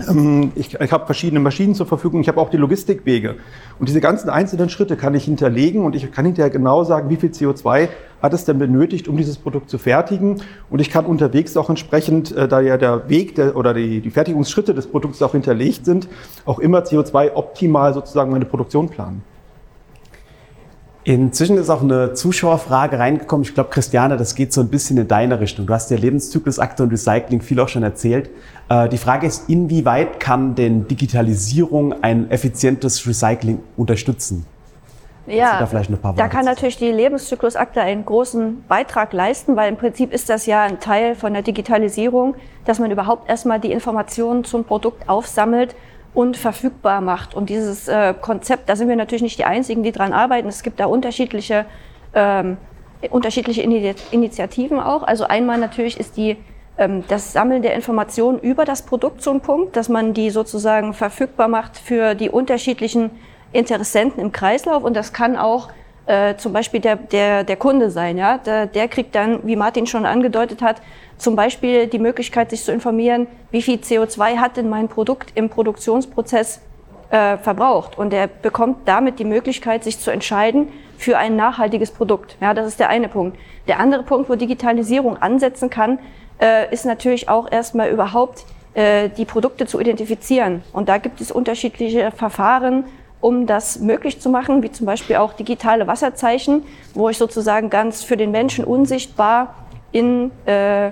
Ähm, 0.09 0.51
ich, 0.55 0.77
ich 0.77 0.91
habe 0.91 1.05
verschiedene 1.05 1.39
Maschinen 1.39 1.75
zur 1.75 1.85
Verfügung, 1.85 2.19
ich 2.19 2.27
habe 2.27 2.41
auch 2.41 2.49
die 2.49 2.57
Logistikwege. 2.57 3.35
Und 3.79 3.87
diese 3.87 4.01
ganzen 4.01 4.29
einzelnen 4.29 4.67
Schritte 4.67 4.97
kann 4.97 5.15
ich 5.15 5.23
hinterlegen 5.23 5.85
und 5.85 5.95
ich 5.95 6.11
kann 6.11 6.25
hinterher 6.25 6.49
genau 6.49 6.83
sagen, 6.83 7.09
wie 7.09 7.15
viel 7.15 7.29
CO2 7.29 7.87
hat 8.21 8.33
es 8.33 8.45
denn 8.45 8.59
benötigt, 8.59 9.07
um 9.07 9.17
dieses 9.17 9.37
Produkt 9.37 9.69
zu 9.69 9.77
fertigen. 9.77 10.41
Und 10.69 10.79
ich 10.79 10.89
kann 10.89 11.05
unterwegs 11.05 11.55
auch 11.57 11.69
entsprechend, 11.69 12.35
äh, 12.35 12.47
da 12.47 12.59
ja 12.61 12.77
der 12.77 13.09
Weg 13.09 13.35
der, 13.35 13.55
oder 13.55 13.73
die, 13.73 14.01
die 14.01 14.11
Fertigungsschritte 14.11 14.73
des 14.73 14.87
Produkts 14.87 15.21
auch 15.21 15.31
hinterlegt 15.31 15.85
sind, 15.85 16.07
auch 16.45 16.59
immer 16.59 16.79
CO2 16.79 17.33
optimal 17.33 17.93
sozusagen 17.93 18.31
meine 18.31 18.45
Produktion 18.45 18.89
planen. 18.89 19.23
Inzwischen 21.05 21.57
ist 21.57 21.69
auch 21.69 21.81
eine 21.81 22.13
Zuschauerfrage 22.13 22.99
reingekommen. 22.99 23.43
Ich 23.43 23.55
glaube, 23.55 23.69
Christiane, 23.69 24.17
das 24.17 24.35
geht 24.35 24.51
so 24.53 24.61
ein 24.61 24.67
bisschen 24.67 24.97
in 24.97 25.07
deine 25.07 25.39
Richtung. 25.39 25.65
Du 25.65 25.73
hast 25.73 25.89
ja 25.89 25.97
Lebenszyklusakte 25.97 26.83
und 26.83 26.91
Recycling 26.91 27.41
viel 27.41 27.59
auch 27.61 27.69
schon 27.69 27.83
erzählt. 27.83 28.29
Äh, 28.67 28.89
die 28.89 28.97
Frage 28.97 29.25
ist, 29.25 29.49
inwieweit 29.49 30.19
kann 30.19 30.55
denn 30.55 30.87
Digitalisierung 30.87 32.03
ein 32.03 32.29
effizientes 32.29 33.07
Recycling 33.07 33.59
unterstützen? 33.77 34.45
Ja, 35.29 35.65
da, 35.65 36.13
da 36.13 36.27
kann 36.27 36.45
natürlich 36.45 36.77
die 36.77 36.91
Lebenszyklusakte 36.91 37.81
einen 37.81 38.05
großen 38.05 38.63
Beitrag 38.67 39.13
leisten, 39.13 39.55
weil 39.55 39.69
im 39.69 39.77
Prinzip 39.77 40.13
ist 40.13 40.29
das 40.29 40.45
ja 40.45 40.63
ein 40.63 40.79
Teil 40.79 41.15
von 41.15 41.33
der 41.33 41.41
Digitalisierung, 41.41 42.35
dass 42.65 42.79
man 42.79 42.91
überhaupt 42.91 43.29
erstmal 43.29 43.59
die 43.59 43.71
Informationen 43.71 44.43
zum 44.43 44.63
Produkt 44.63 45.07
aufsammelt 45.07 45.75
und 46.13 46.37
verfügbar 46.37 47.01
macht. 47.01 47.35
Und 47.35 47.49
dieses 47.49 47.87
äh, 47.87 48.13
Konzept, 48.19 48.69
da 48.69 48.75
sind 48.75 48.89
wir 48.89 48.95
natürlich 48.95 49.21
nicht 49.21 49.37
die 49.37 49.45
Einzigen, 49.45 49.83
die 49.83 49.91
dran 49.91 50.13
arbeiten. 50.13 50.47
Es 50.47 50.63
gibt 50.63 50.79
da 50.79 50.85
unterschiedliche, 50.85 51.65
ähm, 52.13 52.57
unterschiedliche 53.09 53.61
Initiativen 53.61 54.79
auch. 54.79 55.03
Also 55.03 55.25
einmal 55.25 55.57
natürlich 55.57 55.99
ist 55.99 56.17
die, 56.17 56.37
ähm, 56.77 57.03
das 57.07 57.33
Sammeln 57.33 57.61
der 57.61 57.75
Informationen 57.75 58.39
über 58.39 58.65
das 58.65 58.81
Produkt 58.81 59.21
so 59.21 59.31
ein 59.31 59.41
Punkt, 59.41 59.75
dass 59.75 59.89
man 59.89 60.13
die 60.13 60.29
sozusagen 60.29 60.93
verfügbar 60.93 61.47
macht 61.47 61.77
für 61.77 62.15
die 62.15 62.29
unterschiedlichen 62.29 63.11
Interessenten 63.51 64.21
im 64.21 64.31
Kreislauf. 64.31 64.83
Und 64.83 64.95
das 64.95 65.13
kann 65.13 65.37
auch 65.37 65.69
äh, 66.05 66.35
zum 66.37 66.53
Beispiel 66.53 66.79
der, 66.79 66.95
der, 66.95 67.43
der 67.43 67.55
Kunde 67.55 67.91
sein. 67.91 68.17
Ja? 68.17 68.37
Der, 68.37 68.65
der 68.65 68.87
kriegt 68.87 69.15
dann, 69.15 69.45
wie 69.45 69.55
Martin 69.55 69.87
schon 69.87 70.05
angedeutet 70.05 70.61
hat, 70.61 70.81
zum 71.17 71.35
Beispiel 71.35 71.87
die 71.87 71.99
Möglichkeit, 71.99 72.49
sich 72.49 72.63
zu 72.63 72.71
informieren, 72.71 73.27
wie 73.51 73.61
viel 73.61 73.77
CO2 73.77 74.37
hat 74.37 74.57
denn 74.57 74.69
mein 74.69 74.87
Produkt 74.87 75.31
im 75.35 75.49
Produktionsprozess 75.49 76.61
äh, 77.11 77.37
verbraucht. 77.37 77.97
Und 77.97 78.13
er 78.13 78.27
bekommt 78.27 78.87
damit 78.87 79.19
die 79.19 79.25
Möglichkeit, 79.25 79.83
sich 79.83 79.99
zu 79.99 80.11
entscheiden 80.11 80.69
für 80.97 81.17
ein 81.17 81.35
nachhaltiges 81.35 81.91
Produkt. 81.91 82.37
Ja, 82.41 82.53
das 82.53 82.67
ist 82.67 82.79
der 82.79 82.89
eine 82.89 83.07
Punkt. 83.07 83.37
Der 83.67 83.79
andere 83.79 84.03
Punkt, 84.03 84.29
wo 84.29 84.35
Digitalisierung 84.35 85.17
ansetzen 85.17 85.69
kann, 85.69 85.99
äh, 86.41 86.73
ist 86.73 86.85
natürlich 86.85 87.29
auch 87.29 87.51
erstmal 87.51 87.89
überhaupt 87.89 88.45
äh, 88.73 89.09
die 89.09 89.25
Produkte 89.25 89.65
zu 89.65 89.79
identifizieren. 89.79 90.63
Und 90.73 90.89
da 90.89 90.97
gibt 90.97 91.21
es 91.21 91.31
unterschiedliche 91.31 92.11
Verfahren, 92.11 92.85
um 93.21 93.45
das 93.45 93.79
möglich 93.79 94.21
zu 94.21 94.29
machen, 94.29 94.63
wie 94.63 94.71
zum 94.71 94.85
Beispiel 94.85 95.17
auch 95.17 95.33
digitale 95.33 95.87
Wasserzeichen, 95.87 96.63
wo 96.93 97.09
ich 97.09 97.17
sozusagen 97.17 97.69
ganz 97.69 98.03
für 98.03 98.17
den 98.17 98.31
Menschen 98.31 98.63
unsichtbar 98.63 99.55
in 99.91 100.31
äh, 100.45 100.91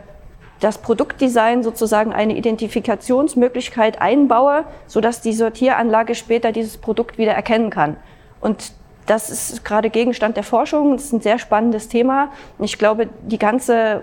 das 0.59 0.79
Produktdesign 0.79 1.63
sozusagen 1.63 2.13
eine 2.13 2.35
Identifikationsmöglichkeit 2.35 4.01
einbaue, 4.01 4.65
sodass 4.87 5.21
die 5.21 5.33
Sortieranlage 5.33 6.15
später 6.15 6.51
dieses 6.51 6.77
Produkt 6.77 7.17
wieder 7.17 7.33
erkennen 7.33 7.69
kann. 7.69 7.97
Und 8.41 8.71
das 9.05 9.29
ist 9.29 9.63
gerade 9.63 9.89
Gegenstand 9.89 10.35
der 10.35 10.43
Forschung. 10.43 10.93
Das 10.93 11.05
ist 11.05 11.13
ein 11.13 11.21
sehr 11.21 11.39
spannendes 11.39 11.87
Thema. 11.87 12.31
Ich 12.59 12.77
glaube, 12.77 13.07
die 13.21 13.39
ganze 13.39 14.01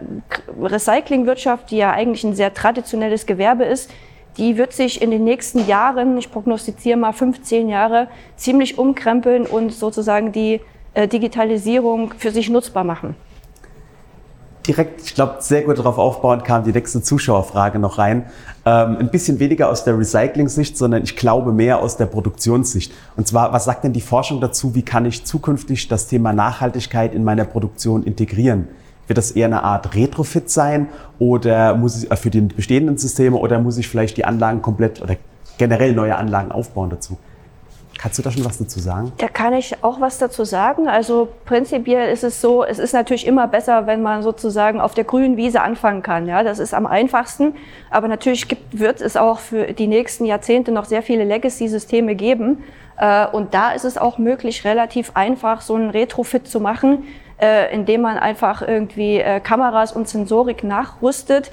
Recyclingwirtschaft, 0.61 1.71
die 1.71 1.77
ja 1.77 1.91
eigentlich 1.91 2.25
ein 2.25 2.35
sehr 2.35 2.55
traditionelles 2.55 3.27
Gewerbe 3.27 3.65
ist, 3.65 3.91
die 4.37 4.57
wird 4.57 4.73
sich 4.73 5.01
in 5.01 5.11
den 5.11 5.25
nächsten 5.25 5.67
Jahren, 5.67 6.17
ich 6.19 6.31
prognostiziere 6.31 6.97
mal 6.97 7.13
15 7.13 7.69
Jahre, 7.69 8.09
ziemlich 8.37 8.79
umkrempeln 8.79 9.47
und 9.47 9.73
sozusagen 9.73 10.33
die 10.33 10.61
äh, 10.95 11.09
Digitalisierung 11.09 12.15
für 12.19 12.31
sich 12.31 12.51
nutzbar 12.51 12.85
machen 12.85 13.15
direkt, 14.67 15.03
ich 15.03 15.15
glaube, 15.15 15.37
sehr 15.41 15.63
gut 15.63 15.79
darauf 15.79 15.99
aufbauend 15.99 16.45
kam 16.45 16.65
die 16.65 16.73
nächste 16.73 17.03
Zuschauerfrage 17.03 17.79
noch 17.79 17.99
rein. 17.99 18.27
Ähm, 18.65 18.97
ein 18.99 19.11
bisschen 19.11 19.39
weniger 19.39 19.69
aus 19.69 19.85
der 19.85 19.99
Recycling-Sicht, 19.99 20.77
sondern 20.77 21.03
ich 21.03 21.17
glaube 21.17 21.53
mehr 21.53 21.81
aus 21.81 21.97
der 21.97 22.07
Produktionssicht. 22.07 22.93
Und 23.17 23.29
zwar, 23.29 23.53
was 23.53 23.65
sagt 23.65 23.85
denn 23.85 23.93
die 23.93 24.01
Forschung 24.01 24.41
dazu? 24.41 24.75
Wie 24.75 24.83
kann 24.83 25.05
ich 25.05 25.25
zukünftig 25.25 25.89
das 25.89 26.09
Thema 26.09 26.33
Nachhaltigkeit 26.33 27.15
in 27.15 27.25
meiner 27.25 27.45
Produktion 27.45 28.05
integrieren? 28.05 28.69
Wird 29.07 29.19
das 29.19 29.33
eher 29.33 29.47
eine 29.47 29.63
Art 29.63 29.95
Retrofit 29.95 30.51
sein 30.51 30.89
oder 31.19 31.75
muss 31.75 32.03
ich 32.03 32.11
äh, 32.11 32.17
für 32.17 32.31
die 32.31 32.41
bestehenden 32.41 32.97
Systeme 32.97 33.37
oder 33.37 33.59
muss 33.59 33.79
ich 33.79 33.89
vielleicht 33.89 34.17
die 34.17 34.25
Anlagen 34.25 34.63
komplett 34.63 35.03
oder 35.03 35.17
generell 35.59 35.93
neue 35.93 36.17
Anlagen 36.17 36.53
aufbauen 36.53 36.91
dazu? 36.91 37.19
Kannst 37.99 38.19
du 38.19 38.23
da 38.23 38.31
schon 38.31 38.45
was 38.45 38.59
dazu 38.59 38.81
sagen? 38.81 39.13
Da 39.19 39.29
kann 39.29 39.55
ich 39.55 39.83
auch 39.83 40.01
was 40.01 40.19
dazu 40.19 40.45
sagen. 40.45 40.89
Also 40.89 41.29
prinzipiell 41.45 42.13
ist 42.13 42.25
es 42.25 42.41
so, 42.41 42.65
es 42.65 42.79
ist 42.79 42.93
natürlich 42.93 43.27
immer 43.27 43.47
besser, 43.49 43.87
wenn 43.87 44.03
man 44.03 44.23
sozusagen 44.23 44.81
auf 44.81 44.95
der 44.95 45.05
grünen 45.05 45.37
Wiese 45.37 45.63
anfangen 45.63 46.03
kann. 46.03 46.27
Ja, 46.27 46.43
das 46.43 46.59
ist 46.59 46.75
am 46.75 46.87
einfachsten. 46.87 47.55
Aber 47.91 48.09
natürlich 48.09 48.49
gibt, 48.49 48.79
wird 48.79 49.01
es 49.01 49.17
auch 49.17 49.39
für 49.39 49.73
die 49.73 49.87
nächsten 49.87 50.25
Jahrzehnte 50.27 50.73
noch 50.73 50.85
sehr 50.85 51.03
viele 51.03 51.25
Legacy-Systeme 51.25 52.15
geben. 52.15 52.65
Äh, 52.99 53.27
und 53.29 53.55
da 53.55 53.73
ist 53.73 53.85
es 53.85 53.97
auch 53.97 54.19
möglich, 54.19 54.65
relativ 54.65 55.13
einfach 55.15 55.61
so 55.61 55.75
einen 55.75 55.91
Retrofit 55.91 56.47
zu 56.47 56.61
machen, 56.61 57.05
äh, 57.41 57.73
indem 57.75 58.03
man 58.03 58.19
einfach 58.19 58.63
irgendwie 58.63 59.19
äh, 59.19 59.41
Kameras 59.41 59.93
und 59.93 60.09
Sensorik 60.09 60.65
nachrüstet 60.65 61.51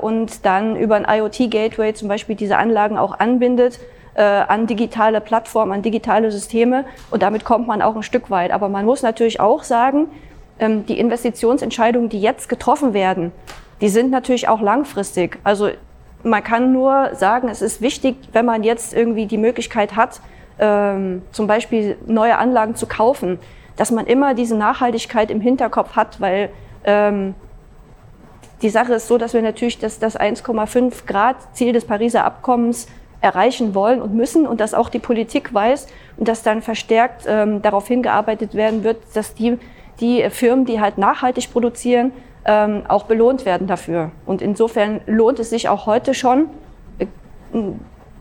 und 0.00 0.46
dann 0.46 0.74
über 0.74 0.94
ein 0.94 1.04
IoT-Gateway 1.06 1.92
zum 1.92 2.08
Beispiel 2.08 2.34
diese 2.34 2.56
Anlagen 2.56 2.96
auch 2.96 3.20
anbindet 3.20 3.78
äh, 4.14 4.22
an 4.22 4.66
digitale 4.66 5.20
Plattformen, 5.20 5.72
an 5.72 5.82
digitale 5.82 6.30
Systeme 6.30 6.84
und 7.10 7.22
damit 7.22 7.44
kommt 7.44 7.66
man 7.66 7.82
auch 7.82 7.96
ein 7.96 8.02
Stück 8.02 8.30
weit. 8.30 8.50
Aber 8.50 8.68
man 8.68 8.84
muss 8.84 9.02
natürlich 9.02 9.40
auch 9.40 9.62
sagen, 9.62 10.08
ähm, 10.58 10.84
die 10.86 10.98
Investitionsentscheidungen, 10.98 12.08
die 12.08 12.20
jetzt 12.20 12.48
getroffen 12.48 12.92
werden, 12.92 13.32
die 13.80 13.88
sind 13.88 14.10
natürlich 14.10 14.48
auch 14.48 14.60
langfristig. 14.60 15.38
Also 15.44 15.70
man 16.22 16.44
kann 16.44 16.72
nur 16.72 17.14
sagen, 17.14 17.48
es 17.48 17.62
ist 17.62 17.80
wichtig, 17.80 18.16
wenn 18.32 18.44
man 18.44 18.62
jetzt 18.62 18.92
irgendwie 18.92 19.26
die 19.26 19.38
Möglichkeit 19.38 19.96
hat, 19.96 20.20
ähm, 20.58 21.22
zum 21.32 21.46
Beispiel 21.46 21.96
neue 22.06 22.36
Anlagen 22.36 22.74
zu 22.74 22.86
kaufen, 22.86 23.38
dass 23.80 23.90
man 23.90 24.06
immer 24.06 24.34
diese 24.34 24.58
Nachhaltigkeit 24.58 25.30
im 25.30 25.40
Hinterkopf 25.40 25.96
hat, 25.96 26.20
weil 26.20 26.50
ähm, 26.84 27.34
die 28.60 28.68
Sache 28.68 28.92
ist 28.92 29.08
so, 29.08 29.16
dass 29.16 29.32
wir 29.32 29.40
natürlich 29.40 29.78
das, 29.78 29.98
das 29.98 30.20
1,5 30.20 31.06
Grad 31.06 31.36
Ziel 31.56 31.72
des 31.72 31.86
Pariser 31.86 32.26
Abkommens 32.26 32.88
erreichen 33.22 33.74
wollen 33.74 34.02
und 34.02 34.14
müssen 34.14 34.46
und 34.46 34.60
dass 34.60 34.74
auch 34.74 34.90
die 34.90 34.98
Politik 34.98 35.54
weiß 35.54 35.86
und 36.18 36.28
dass 36.28 36.42
dann 36.42 36.60
verstärkt 36.60 37.24
ähm, 37.26 37.62
darauf 37.62 37.88
hingearbeitet 37.88 38.54
werden 38.54 38.84
wird, 38.84 38.98
dass 39.14 39.32
die, 39.32 39.56
die 40.00 40.28
Firmen, 40.28 40.66
die 40.66 40.78
halt 40.78 40.98
nachhaltig 40.98 41.50
produzieren, 41.50 42.12
ähm, 42.44 42.82
auch 42.86 43.04
belohnt 43.04 43.46
werden 43.46 43.66
dafür. 43.66 44.10
Und 44.26 44.42
insofern 44.42 45.00
lohnt 45.06 45.38
es 45.38 45.48
sich 45.48 45.70
auch 45.70 45.86
heute 45.86 46.12
schon, 46.12 46.50
äh, 46.98 47.06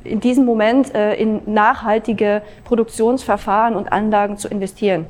in 0.06 0.22
diesem 0.22 0.46
Moment 0.46 0.96
äh, 0.96 1.16
in 1.16 1.42
nachhaltige 1.54 2.44
Produktionsverfahren 2.64 3.76
und 3.76 3.92
Anlagen 3.92 4.38
zu 4.38 4.48
investieren. 4.48 5.06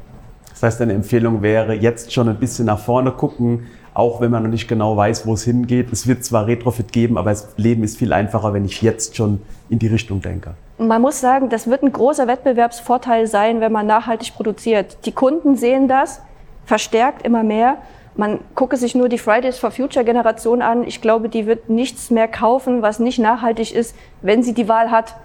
Das 0.59 0.73
heißt, 0.73 0.81
eine 0.81 0.93
Empfehlung 0.93 1.41
wäre, 1.41 1.73
jetzt 1.73 2.11
schon 2.11 2.27
ein 2.27 2.35
bisschen 2.35 2.65
nach 2.65 2.79
vorne 2.79 3.11
gucken, 3.11 3.67
auch 3.93 4.19
wenn 4.19 4.29
man 4.29 4.43
noch 4.43 4.49
nicht 4.49 4.67
genau 4.67 4.97
weiß, 4.97 5.25
wo 5.25 5.33
es 5.33 5.43
hingeht. 5.43 5.91
Es 5.93 6.05
wird 6.05 6.25
zwar 6.25 6.47
Retrofit 6.47 6.91
geben, 6.91 7.17
aber 7.17 7.29
das 7.29 7.53
Leben 7.55 7.83
ist 7.83 7.97
viel 7.97 8.11
einfacher, 8.11 8.53
wenn 8.53 8.65
ich 8.65 8.81
jetzt 8.81 9.15
schon 9.15 9.41
in 9.69 9.79
die 9.79 9.87
Richtung 9.87 10.21
denke. 10.21 10.55
Man 10.77 11.01
muss 11.01 11.21
sagen, 11.21 11.49
das 11.49 11.67
wird 11.67 11.81
ein 11.83 11.93
großer 11.93 12.27
Wettbewerbsvorteil 12.27 13.27
sein, 13.27 13.61
wenn 13.61 13.71
man 13.71 13.87
nachhaltig 13.87 14.33
produziert. 14.35 14.97
Die 15.05 15.13
Kunden 15.13 15.55
sehen 15.55 15.87
das 15.87 16.21
verstärkt 16.65 17.25
immer 17.25 17.43
mehr. 17.43 17.77
Man 18.15 18.39
gucke 18.53 18.75
sich 18.75 18.95
nur 18.95 19.07
die 19.07 19.17
Fridays 19.17 19.57
for 19.57 19.71
Future 19.71 20.03
Generation 20.03 20.61
an. 20.61 20.83
Ich 20.85 21.01
glaube, 21.01 21.29
die 21.29 21.45
wird 21.45 21.69
nichts 21.69 22.11
mehr 22.11 22.27
kaufen, 22.27 22.81
was 22.81 22.99
nicht 22.99 23.17
nachhaltig 23.17 23.73
ist, 23.73 23.95
wenn 24.21 24.43
sie 24.43 24.53
die 24.53 24.67
Wahl 24.67 24.91
hat. 24.91 25.15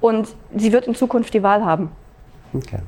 Und 0.00 0.28
sie 0.56 0.72
wird 0.72 0.86
in 0.86 0.94
Zukunft 0.94 1.34
die 1.34 1.42
Wahl 1.42 1.64
haben. 1.64 1.90
Okay. 2.54 2.78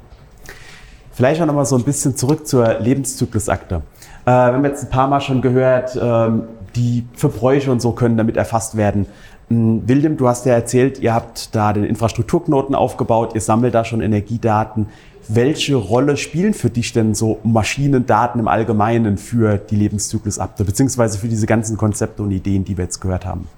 Vielleicht 1.16 1.40
auch 1.40 1.46
noch 1.46 1.54
mal 1.54 1.64
so 1.64 1.76
ein 1.76 1.82
bisschen 1.82 2.14
zurück 2.14 2.46
zur 2.46 2.78
Lebenszyklusakte. 2.78 3.76
Äh, 3.76 3.80
wir 4.26 4.52
haben 4.52 4.64
jetzt 4.66 4.84
ein 4.84 4.90
paar 4.90 5.08
Mal 5.08 5.22
schon 5.22 5.40
gehört, 5.40 5.98
ähm, 5.98 6.42
die 6.74 7.06
Verbräuche 7.14 7.72
und 7.72 7.80
so 7.80 7.92
können 7.92 8.18
damit 8.18 8.36
erfasst 8.36 8.76
werden. 8.76 9.06
Ähm, 9.50 9.82
William, 9.86 10.18
du 10.18 10.28
hast 10.28 10.44
ja 10.44 10.52
erzählt, 10.52 10.98
ihr 10.98 11.14
habt 11.14 11.54
da 11.54 11.72
den 11.72 11.84
Infrastrukturknoten 11.84 12.74
aufgebaut, 12.74 13.30
ihr 13.34 13.40
sammelt 13.40 13.74
da 13.74 13.82
schon 13.86 14.02
Energiedaten. 14.02 14.88
Welche 15.26 15.76
Rolle 15.76 16.18
spielen 16.18 16.52
für 16.52 16.68
dich 16.68 16.92
denn 16.92 17.14
so 17.14 17.38
Maschinendaten 17.44 18.38
im 18.38 18.46
Allgemeinen 18.46 19.16
für 19.16 19.56
die 19.56 19.76
Lebenszyklusakte, 19.76 20.66
beziehungsweise 20.66 21.16
für 21.16 21.28
diese 21.28 21.46
ganzen 21.46 21.78
Konzepte 21.78 22.22
und 22.22 22.30
Ideen, 22.30 22.66
die 22.66 22.76
wir 22.76 22.84
jetzt 22.84 23.00
gehört 23.00 23.24
haben? 23.24 23.48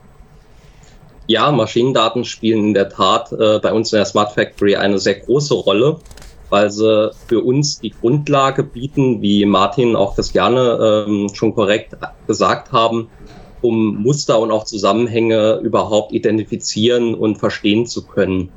Ja, 1.27 1.51
Maschinendaten 1.51 2.25
spielen 2.25 2.69
in 2.69 2.75
der 2.75 2.89
Tat 2.89 3.33
äh, 3.33 3.59
bei 3.59 3.73
uns 3.73 3.93
in 3.93 3.97
der 3.97 4.07
Smart 4.07 4.33
Factory 4.33 4.77
eine 4.77 5.01
sehr 5.01 5.17
große 5.17 5.55
Rolle 5.55 5.99
weil 6.51 6.71
sie 6.71 7.11
für 7.27 7.41
uns 7.41 7.81
die 7.81 7.91
Grundlage 7.91 8.63
bieten, 8.63 9.23
wie 9.23 9.45
Martin 9.45 9.97
auch 9.97 10.15
Christiane 10.15 11.07
ähm, 11.07 11.29
schon 11.35 11.55
korrekt 11.55 11.97
gesagt 12.27 12.73
haben, 12.73 13.09
um 13.61 14.03
Muster 14.03 14.39
und 14.39 14.51
auch 14.51 14.65
Zusammenhänge 14.65 15.61
überhaupt 15.63 16.13
identifizieren 16.13 17.15
und 17.15 17.39
verstehen 17.39 17.87
zu 17.87 18.07
können. 18.07 18.51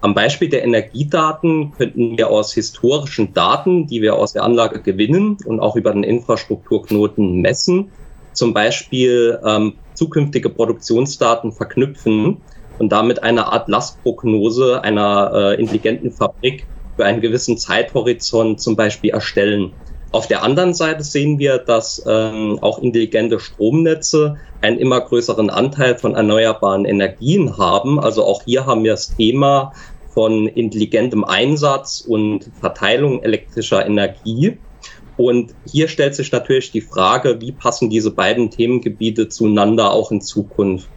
Am 0.00 0.14
Beispiel 0.14 0.48
der 0.48 0.62
Energiedaten 0.62 1.72
könnten 1.72 2.16
wir 2.16 2.30
aus 2.30 2.52
historischen 2.52 3.34
Daten, 3.34 3.88
die 3.88 4.00
wir 4.00 4.14
aus 4.14 4.32
der 4.32 4.44
Anlage 4.44 4.80
gewinnen 4.80 5.36
und 5.44 5.58
auch 5.58 5.74
über 5.74 5.92
den 5.92 6.04
Infrastrukturknoten 6.04 7.40
messen, 7.40 7.90
zum 8.32 8.54
Beispiel 8.54 9.40
ähm, 9.44 9.74
zukünftige 9.94 10.50
Produktionsdaten 10.50 11.50
verknüpfen 11.50 12.36
und 12.78 12.92
damit 12.92 13.24
eine 13.24 13.52
Art 13.52 13.68
Lastprognose 13.68 14.84
einer 14.84 15.32
äh, 15.34 15.60
intelligenten 15.60 16.12
Fabrik 16.12 16.64
für 16.98 17.04
einen 17.04 17.20
gewissen 17.20 17.56
Zeithorizont 17.56 18.60
zum 18.60 18.74
Beispiel 18.74 19.10
erstellen. 19.10 19.72
Auf 20.10 20.26
der 20.26 20.42
anderen 20.42 20.74
Seite 20.74 21.04
sehen 21.04 21.38
wir, 21.38 21.58
dass 21.58 22.02
ähm, 22.08 22.58
auch 22.60 22.80
intelligente 22.80 23.38
Stromnetze 23.38 24.36
einen 24.62 24.78
immer 24.78 25.00
größeren 25.00 25.48
Anteil 25.48 25.96
von 25.96 26.16
erneuerbaren 26.16 26.84
Energien 26.86 27.56
haben. 27.56 28.00
Also 28.00 28.24
auch 28.24 28.42
hier 28.44 28.66
haben 28.66 28.82
wir 28.82 28.92
das 28.92 29.14
Thema 29.14 29.72
von 30.12 30.48
intelligentem 30.48 31.22
Einsatz 31.22 32.00
und 32.00 32.50
Verteilung 32.58 33.22
elektrischer 33.22 33.86
Energie. 33.86 34.58
Und 35.16 35.54
hier 35.70 35.86
stellt 35.86 36.16
sich 36.16 36.32
natürlich 36.32 36.72
die 36.72 36.80
Frage, 36.80 37.40
wie 37.40 37.52
passen 37.52 37.88
diese 37.88 38.10
beiden 38.10 38.50
Themengebiete 38.50 39.28
zueinander 39.28 39.92
auch 39.92 40.10
in 40.10 40.20
Zukunft. 40.20 40.88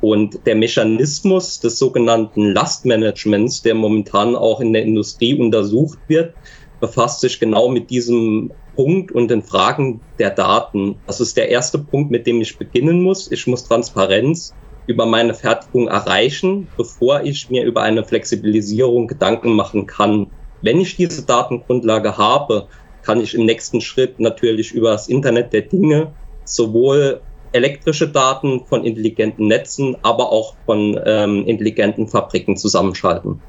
Und 0.00 0.46
der 0.46 0.54
Mechanismus 0.54 1.60
des 1.60 1.78
sogenannten 1.78 2.52
Lastmanagements, 2.52 3.62
der 3.62 3.74
momentan 3.74 4.36
auch 4.36 4.60
in 4.60 4.72
der 4.72 4.82
Industrie 4.82 5.38
untersucht 5.38 5.98
wird, 6.06 6.34
befasst 6.80 7.20
sich 7.20 7.40
genau 7.40 7.68
mit 7.68 7.90
diesem 7.90 8.52
Punkt 8.74 9.10
und 9.10 9.30
den 9.30 9.42
Fragen 9.42 10.00
der 10.18 10.30
Daten. 10.30 11.00
Das 11.06 11.20
ist 11.20 11.36
der 11.36 11.48
erste 11.48 11.78
Punkt, 11.78 12.10
mit 12.10 12.26
dem 12.26 12.40
ich 12.40 12.58
beginnen 12.58 13.02
muss. 13.02 13.30
Ich 13.32 13.46
muss 13.46 13.64
Transparenz 13.64 14.54
über 14.86 15.06
meine 15.06 15.34
Fertigung 15.34 15.88
erreichen, 15.88 16.68
bevor 16.76 17.22
ich 17.22 17.48
mir 17.50 17.64
über 17.64 17.82
eine 17.82 18.04
Flexibilisierung 18.04 19.08
Gedanken 19.08 19.54
machen 19.54 19.86
kann. 19.86 20.30
Wenn 20.60 20.80
ich 20.80 20.96
diese 20.96 21.24
Datengrundlage 21.24 22.16
habe, 22.16 22.68
kann 23.02 23.20
ich 23.20 23.34
im 23.34 23.46
nächsten 23.46 23.80
Schritt 23.80 24.20
natürlich 24.20 24.72
über 24.72 24.90
das 24.90 25.08
Internet 25.08 25.52
der 25.52 25.62
Dinge 25.62 26.14
sowohl 26.44 27.22
elektrische 27.56 28.08
Daten 28.08 28.64
von 28.66 28.84
intelligenten 28.84 29.48
Netzen, 29.48 29.96
aber 30.02 30.30
auch 30.30 30.54
von 30.66 31.00
ähm, 31.04 31.44
intelligenten 31.46 32.06
Fabriken 32.06 32.56
zusammenschalten. 32.56 33.40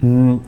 Hm, 0.00 0.40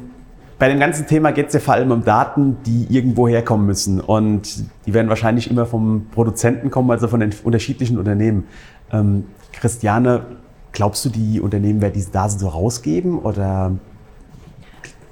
bei 0.58 0.68
dem 0.68 0.78
ganzen 0.78 1.06
Thema 1.06 1.32
geht 1.32 1.48
es 1.48 1.54
ja 1.54 1.60
vor 1.60 1.74
allem 1.74 1.90
um 1.90 2.04
Daten, 2.04 2.58
die 2.64 2.86
irgendwo 2.88 3.26
herkommen 3.26 3.66
müssen. 3.66 4.00
Und 4.00 4.64
die 4.86 4.94
werden 4.94 5.08
wahrscheinlich 5.08 5.50
immer 5.50 5.66
vom 5.66 6.06
Produzenten 6.12 6.70
kommen, 6.70 6.90
also 6.90 7.08
von 7.08 7.20
den 7.20 7.34
unterschiedlichen 7.42 7.98
Unternehmen. 7.98 8.46
Ähm, 8.92 9.24
Christiane, 9.52 10.26
glaubst 10.72 11.04
du, 11.04 11.08
die 11.08 11.40
Unternehmen 11.40 11.80
werden 11.80 11.94
diese 11.94 12.12
Daten 12.12 12.38
so 12.38 12.48
rausgeben 12.48 13.18
oder 13.18 13.72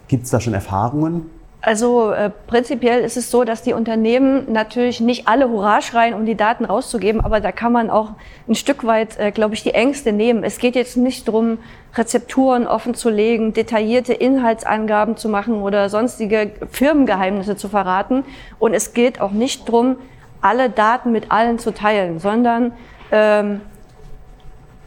gibt 0.08 0.24
es 0.24 0.30
da 0.30 0.40
schon 0.40 0.54
Erfahrungen? 0.54 1.26
Also 1.64 2.10
äh, 2.10 2.30
prinzipiell 2.48 3.02
ist 3.02 3.16
es 3.16 3.30
so, 3.30 3.44
dass 3.44 3.62
die 3.62 3.72
Unternehmen 3.72 4.52
natürlich 4.52 5.00
nicht 5.00 5.28
alle 5.28 5.48
Hurra 5.48 5.80
schreien, 5.80 6.12
um 6.12 6.26
die 6.26 6.34
Daten 6.34 6.64
rauszugeben, 6.64 7.20
aber 7.20 7.38
da 7.38 7.52
kann 7.52 7.70
man 7.70 7.88
auch 7.88 8.10
ein 8.48 8.56
Stück 8.56 8.84
weit, 8.84 9.16
äh, 9.20 9.30
glaube 9.30 9.54
ich, 9.54 9.62
die 9.62 9.72
Ängste 9.72 10.12
nehmen. 10.12 10.42
Es 10.42 10.58
geht 10.58 10.74
jetzt 10.74 10.96
nicht 10.96 11.28
darum, 11.28 11.58
Rezepturen 11.94 12.66
offenzulegen, 12.66 13.52
detaillierte 13.52 14.12
Inhaltsangaben 14.12 15.16
zu 15.16 15.28
machen 15.28 15.62
oder 15.62 15.88
sonstige 15.88 16.50
Firmengeheimnisse 16.68 17.54
zu 17.56 17.68
verraten. 17.68 18.24
Und 18.58 18.74
es 18.74 18.92
geht 18.92 19.20
auch 19.20 19.30
nicht 19.30 19.68
darum, 19.68 19.96
alle 20.40 20.68
Daten 20.68 21.12
mit 21.12 21.30
allen 21.30 21.60
zu 21.60 21.72
teilen, 21.72 22.18
sondern 22.18 22.72
ähm, 23.12 23.60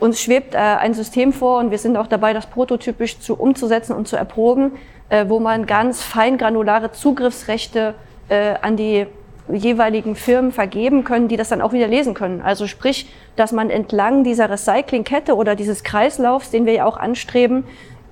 uns 0.05 0.21
schwebt 0.21 0.53
äh, 0.53 0.57
ein 0.57 0.93
System 0.93 1.33
vor 1.33 1.59
und 1.59 1.71
wir 1.71 1.79
sind 1.79 1.97
auch 1.97 2.07
dabei, 2.07 2.31
das 2.33 2.45
prototypisch 2.45 3.19
zu 3.19 3.35
umzusetzen 3.35 3.93
und 3.93 4.07
zu 4.07 4.15
erproben, 4.15 4.74
äh, 5.09 5.25
wo 5.27 5.39
man 5.39 5.65
ganz 5.65 6.01
feingranulare 6.01 6.91
Zugriffsrechte 6.91 7.95
äh, 8.29 8.53
an 8.62 8.77
die 8.77 9.07
jeweiligen 9.51 10.15
Firmen 10.15 10.51
vergeben 10.51 11.03
können, 11.03 11.27
die 11.27 11.38
das 11.38 11.50
dann 11.50 11.62
auch 11.62 11.74
wieder 11.74 11.88
lesen 11.88 12.13
können. 12.13 12.41
Also 12.41 12.67
sprich, 12.67 13.12
dass 13.35 13.51
man 13.51 13.69
entlang 13.69 14.24
dieser 14.24 14.50
Recyclingkette 14.50 15.35
oder 15.35 15.55
dieses 15.55 15.83
Kreislaufs, 15.83 16.50
den 16.50 16.65
wir 16.65 16.74
ja 16.74 16.85
auch 16.85 16.97
anstreben, 16.97 17.65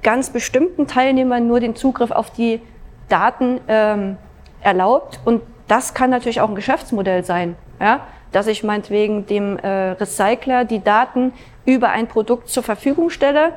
ganz 0.04 0.30
bestimmten 0.30 0.86
Teilnehmern 0.86 1.48
nur 1.48 1.60
den 1.60 1.76
Zugriff 1.76 2.12
auf 2.12 2.30
die 2.32 2.62
Daten 3.10 3.62
ähm, 3.68 4.18
erlaubt. 4.62 5.20
Und 5.26 5.42
das 5.68 5.94
kann 5.94 6.10
natürlich 6.10 6.42
auch 6.42 6.50
ein 6.50 6.56
Geschäftsmodell 6.56 7.24
sein, 7.24 7.56
ja? 7.80 8.02
dass 8.32 8.48
ich 8.48 8.64
meinetwegen 8.64 9.26
dem 9.26 9.58
äh, 9.58 9.92
Recycler 9.92 10.66
die 10.66 10.84
Daten 10.84 11.34
über 11.66 11.90
ein 11.90 12.08
Produkt 12.08 12.50
zur 12.50 12.64
Verfügung 12.64 13.10
stelle, 13.10 13.54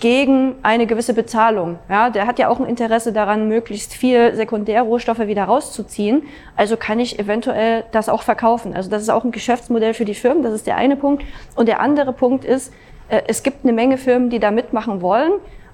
gegen 0.00 0.54
eine 0.62 0.86
gewisse 0.86 1.12
Bezahlung. 1.12 1.78
Ja, 1.88 2.08
der 2.08 2.26
hat 2.26 2.38
ja 2.38 2.48
auch 2.48 2.58
ein 2.58 2.64
Interesse 2.64 3.12
daran, 3.12 3.48
möglichst 3.48 3.92
viel 3.92 4.34
Sekundärrohstoffe 4.34 5.20
wieder 5.20 5.44
rauszuziehen. 5.44 6.22
Also 6.56 6.78
kann 6.78 6.98
ich 6.98 7.18
eventuell 7.18 7.84
das 7.92 8.08
auch 8.08 8.22
verkaufen. 8.22 8.74
Also 8.74 8.90
das 8.90 9.02
ist 9.02 9.10
auch 9.10 9.24
ein 9.24 9.30
Geschäftsmodell 9.30 9.92
für 9.92 10.06
die 10.06 10.14
Firmen. 10.14 10.42
Das 10.42 10.54
ist 10.54 10.66
der 10.66 10.76
eine 10.76 10.96
Punkt. 10.96 11.22
Und 11.54 11.68
der 11.68 11.80
andere 11.80 12.14
Punkt 12.14 12.46
ist, 12.46 12.72
äh, 13.10 13.20
es 13.28 13.42
gibt 13.42 13.64
eine 13.64 13.74
Menge 13.74 13.98
Firmen, 13.98 14.30
die 14.30 14.38
da 14.38 14.50
mitmachen 14.50 15.02
wollen 15.02 15.32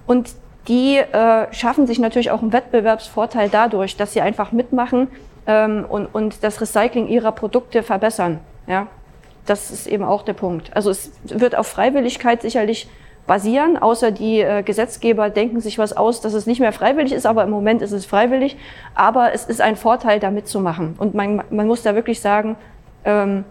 und 0.09 0.35
die 0.66 0.97
äh, 0.97 1.47
schaffen 1.52 1.87
sich 1.87 2.00
natürlich 2.00 2.33
auch 2.33 2.42
einen 2.42 2.52
Wettbewerbsvorteil 2.52 3.49
dadurch, 3.49 3.97
dass 3.97 4.12
sie 4.12 4.21
einfach 4.21 4.50
mitmachen 4.50 5.06
ähm, 5.47 5.87
und, 5.88 6.06
und 6.06 6.42
das 6.42 6.61
Recycling 6.61 7.06
ihrer 7.06 7.30
Produkte 7.30 7.85
verbessern. 7.85 8.40
Ja, 8.66 8.88
das 9.46 9.70
ist 9.70 9.86
eben 9.86 10.04
auch 10.04 10.22
der 10.22 10.34
Punkt. 10.34 10.74
Also 10.76 10.90
es 10.90 11.10
wird 11.24 11.56
auf 11.56 11.66
Freiwilligkeit 11.66 12.42
sicherlich 12.42 12.88
basieren, 13.26 13.76
außer 13.76 14.10
die 14.12 14.40
äh, 14.40 14.62
Gesetzgeber 14.62 15.30
denken 15.30 15.60
sich 15.60 15.78
was 15.78 15.96
aus, 15.96 16.20
dass 16.20 16.32
es 16.32 16.46
nicht 16.46 16.60
mehr 16.60 16.72
freiwillig 16.72 17.12
ist, 17.12 17.26
aber 17.26 17.42
im 17.44 17.50
Moment 17.50 17.82
ist 17.82 17.92
es 17.92 18.06
freiwillig. 18.06 18.56
Aber 18.94 19.32
es 19.32 19.44
ist 19.44 19.60
ein 19.60 19.76
Vorteil, 19.76 20.21
da 20.21 20.30
mitzumachen. 20.30 20.94
Und 20.99 21.14
man, 21.14 21.42
man 21.50 21.66
muss 21.66 21.82
da 21.82 21.94
wirklich 21.94 22.21
sagen, 22.21 22.56
ähm, 23.04 23.44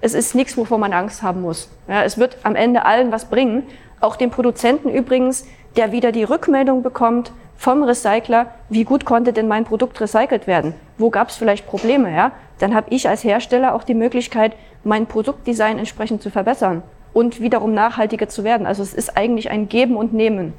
es 0.00 0.14
ist 0.14 0.34
nichts, 0.34 0.56
wovor 0.56 0.78
man 0.78 0.92
Angst 0.92 1.22
haben 1.22 1.40
muss. 1.40 1.70
Ja, 1.88 2.04
es 2.04 2.18
wird 2.18 2.36
am 2.42 2.54
Ende 2.54 2.84
allen 2.84 3.10
was 3.10 3.24
bringen. 3.24 3.64
Auch 4.00 4.16
dem 4.16 4.30
Produzenten 4.30 4.90
übrigens, 4.90 5.46
der 5.76 5.92
wieder 5.92 6.12
die 6.12 6.24
Rückmeldung 6.24 6.82
bekommt 6.82 7.32
vom 7.56 7.82
Recycler, 7.82 8.48
wie 8.68 8.84
gut 8.84 9.04
konnte 9.04 9.32
denn 9.32 9.48
mein 9.48 9.64
Produkt 9.64 10.00
recycelt 10.00 10.46
werden? 10.46 10.74
Wo 10.98 11.10
gab 11.10 11.30
es 11.30 11.36
vielleicht 11.36 11.66
Probleme? 11.66 12.14
Ja? 12.14 12.32
Dann 12.58 12.74
habe 12.74 12.88
ich 12.90 13.08
als 13.08 13.24
Hersteller 13.24 13.74
auch 13.74 13.84
die 13.84 13.94
Möglichkeit, 13.94 14.52
mein 14.84 15.06
Produktdesign 15.06 15.78
entsprechend 15.78 16.22
zu 16.22 16.30
verbessern 16.30 16.82
und 17.12 17.40
wiederum 17.40 17.74
nachhaltiger 17.74 18.28
zu 18.28 18.44
werden. 18.44 18.66
Also 18.66 18.82
es 18.82 18.94
ist 18.94 19.16
eigentlich 19.16 19.50
ein 19.50 19.68
Geben 19.68 19.96
und 19.96 20.12
Nehmen. 20.12 20.52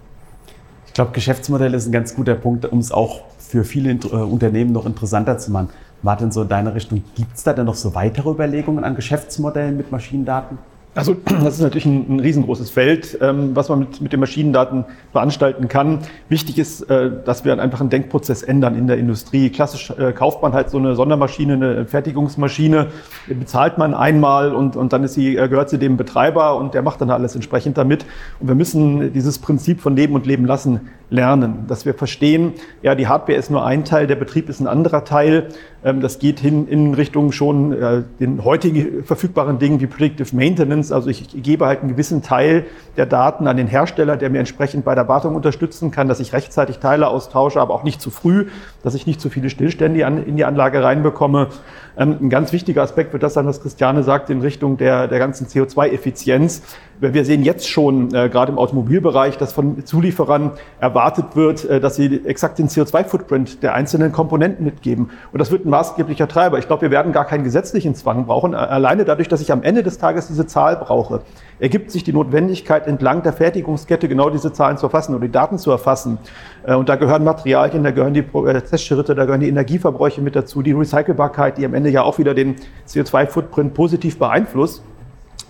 Ich 0.87 0.93
glaube, 0.93 1.11
Geschäftsmodell 1.11 1.73
ist 1.73 1.87
ein 1.87 1.91
ganz 1.91 2.15
guter 2.15 2.35
Punkt, 2.35 2.65
um 2.65 2.79
es 2.79 2.91
auch 2.91 3.21
für 3.37 3.63
viele 3.63 3.91
äh, 3.91 4.15
Unternehmen 4.15 4.71
noch 4.71 4.85
interessanter 4.85 5.37
zu 5.37 5.51
machen. 5.51 5.69
Martin, 6.01 6.31
so 6.31 6.43
in 6.43 6.49
deine 6.49 6.73
Richtung, 6.73 7.03
gibt 7.15 7.35
es 7.35 7.43
da 7.43 7.53
denn 7.53 7.65
noch 7.65 7.75
so 7.75 7.95
weitere 7.95 8.29
Überlegungen 8.29 8.83
an 8.83 8.95
Geschäftsmodellen 8.95 9.75
mit 9.75 9.91
Maschinendaten? 9.91 10.57
Also 10.95 11.13
das 11.25 11.55
ist 11.55 11.61
natürlich 11.61 11.85
ein, 11.85 12.15
ein 12.15 12.19
riesengroßes 12.21 12.69
Feld, 12.71 13.17
ähm, 13.21 13.51
was 13.53 13.69
man 13.69 13.79
mit, 13.79 14.01
mit 14.01 14.13
den 14.13 14.19
Maschinendaten 14.21 14.85
veranstalten 15.11 15.67
kann. 15.67 15.99
Wichtig 16.29 16.57
ist, 16.57 16.89
äh, 16.89 17.11
dass 17.23 17.43
wir 17.45 17.61
einfach 17.61 17.81
einen 17.81 17.89
Denkprozess 17.89 18.41
ändern 18.41 18.75
in 18.75 18.87
der 18.87 18.97
Industrie. 18.97 19.49
Klassisch 19.49 19.91
äh, 19.91 20.13
kauft 20.13 20.41
man 20.41 20.53
halt 20.53 20.69
so 20.69 20.77
eine 20.77 20.95
Sondermaschine, 20.95 21.53
eine 21.53 21.85
Fertigungsmaschine, 21.85 22.87
bezahlt 23.27 23.77
man 23.77 23.93
einmal 23.93 24.55
und, 24.55 24.77
und 24.77 24.93
dann 24.93 25.03
ist 25.03 25.13
sie, 25.13 25.35
äh, 25.35 25.49
gehört 25.49 25.69
sie 25.69 25.77
dem 25.77 25.97
Betreiber 25.97 26.55
und 26.55 26.73
der 26.73 26.81
macht 26.81 27.01
dann 27.01 27.11
alles 27.11 27.35
entsprechend 27.35 27.77
damit. 27.77 28.05
Und 28.39 28.47
wir 28.47 28.55
müssen 28.55 29.11
dieses 29.11 29.39
Prinzip 29.39 29.81
von 29.81 29.95
Leben 29.95 30.15
und 30.15 30.25
Leben 30.25 30.45
lassen 30.45 30.79
lernen, 31.09 31.65
dass 31.67 31.85
wir 31.85 31.93
verstehen, 31.93 32.53
ja, 32.81 32.95
die 32.95 33.07
Hardware 33.07 33.37
ist 33.37 33.51
nur 33.51 33.65
ein 33.65 33.85
Teil, 33.85 34.07
der 34.07 34.15
Betrieb 34.15 34.49
ist 34.49 34.59
ein 34.59 34.67
anderer 34.67 35.03
Teil. 35.03 35.49
Ähm, 35.83 36.01
das 36.01 36.19
geht 36.19 36.39
hin 36.39 36.67
in 36.67 36.93
Richtung 36.93 37.31
schon 37.31 37.71
äh, 37.71 38.03
den 38.19 38.43
heutigen 38.43 39.03
verfügbaren 39.03 39.59
Dingen 39.59 39.79
wie 39.79 39.87
Predictive 39.87 40.35
Maintenance. 40.35 40.84
Also 40.91 41.09
ich 41.09 41.41
gebe 41.41 41.65
halt 41.65 41.81
einen 41.81 41.89
gewissen 41.89 42.21
Teil 42.21 42.65
der 42.97 43.05
Daten 43.05 43.47
an 43.47 43.57
den 43.57 43.67
Hersteller, 43.67 44.17
der 44.17 44.29
mir 44.29 44.39
entsprechend 44.39 44.85
bei 44.85 44.95
der 44.95 45.07
Wartung 45.07 45.35
unterstützen 45.35 45.91
kann, 45.91 46.07
dass 46.07 46.19
ich 46.19 46.33
rechtzeitig 46.33 46.79
Teile 46.79 47.07
austausche, 47.07 47.61
aber 47.61 47.73
auch 47.73 47.83
nicht 47.83 48.01
zu 48.01 48.09
früh, 48.09 48.47
dass 48.83 48.95
ich 48.95 49.07
nicht 49.07 49.21
zu 49.21 49.29
viele 49.29 49.49
Stillstände 49.49 50.01
in 50.01 50.37
die 50.37 50.45
Anlage 50.45 50.83
reinbekomme. 50.83 51.49
Ähm, 51.97 52.17
ein 52.21 52.29
ganz 52.29 52.51
wichtiger 52.51 52.83
Aspekt 52.83 53.13
wird 53.13 53.23
das 53.23 53.33
sein, 53.33 53.45
was 53.45 53.61
Christiane 53.61 54.03
sagt, 54.03 54.29
in 54.29 54.41
Richtung 54.41 54.77
der, 54.77 55.07
der 55.07 55.19
ganzen 55.19 55.47
CO2-Effizienz. 55.47 56.61
Wir 57.01 57.25
sehen 57.25 57.43
jetzt 57.43 57.67
schon, 57.67 58.13
äh, 58.13 58.29
gerade 58.29 58.53
im 58.53 58.57
Automobilbereich, 58.57 59.37
dass 59.37 59.51
von 59.51 59.85
Zulieferern 59.85 60.51
erwartet 60.79 61.35
wird, 61.35 61.65
äh, 61.65 61.81
dass 61.81 61.97
sie 61.97 62.21
exakt 62.25 62.57
den 62.57 62.69
CO2-Footprint 62.69 63.61
der 63.63 63.73
einzelnen 63.73 64.13
Komponenten 64.13 64.63
mitgeben. 64.63 65.09
Und 65.33 65.39
das 65.39 65.51
wird 65.51 65.65
ein 65.65 65.69
maßgeblicher 65.71 66.29
Treiber. 66.29 66.57
Ich 66.57 66.67
glaube, 66.67 66.83
wir 66.83 66.91
werden 66.91 67.11
gar 67.11 67.25
keinen 67.25 67.43
gesetzlichen 67.43 67.95
Zwang 67.95 68.25
brauchen. 68.25 68.53
Äh, 68.53 68.57
alleine 68.57 69.03
dadurch, 69.03 69.27
dass 69.27 69.41
ich 69.41 69.51
am 69.51 69.61
Ende 69.61 69.83
des 69.83 69.97
Tages 69.97 70.27
diese 70.27 70.47
Zahl 70.47 70.77
brauche, 70.77 71.21
ergibt 71.59 71.91
sich 71.91 72.05
die 72.05 72.13
Notwendigkeit, 72.13 72.87
entlang 72.87 73.23
der 73.23 73.33
Fertigungskette 73.33 74.07
genau 74.07 74.29
diese 74.29 74.53
Zahlen 74.53 74.77
zu 74.77 74.85
erfassen 74.85 75.13
oder 75.15 75.25
die 75.25 75.31
Daten 75.31 75.57
zu 75.57 75.71
erfassen. 75.71 76.17
Äh, 76.65 76.75
und 76.75 76.87
da 76.87 76.95
gehören 76.95 77.25
Materialien, 77.25 77.83
da 77.83 77.91
gehören 77.91 78.13
die 78.13 78.23
Testschritte, 78.23 79.11
äh, 79.11 79.15
da 79.15 79.25
gehören 79.25 79.41
die 79.41 79.49
Energieverbräuche 79.49 80.21
mit 80.21 80.35
dazu, 80.35 80.61
die 80.61 80.71
Recycelbarkeit, 80.71 81.57
die 81.57 81.65
am 81.65 81.73
Ende 81.73 81.89
ja 81.89 82.03
auch 82.03 82.19
wieder 82.19 82.33
den 82.33 82.55
CO2-Footprint 82.87 83.73
positiv 83.73 84.17
beeinflusst. 84.17 84.81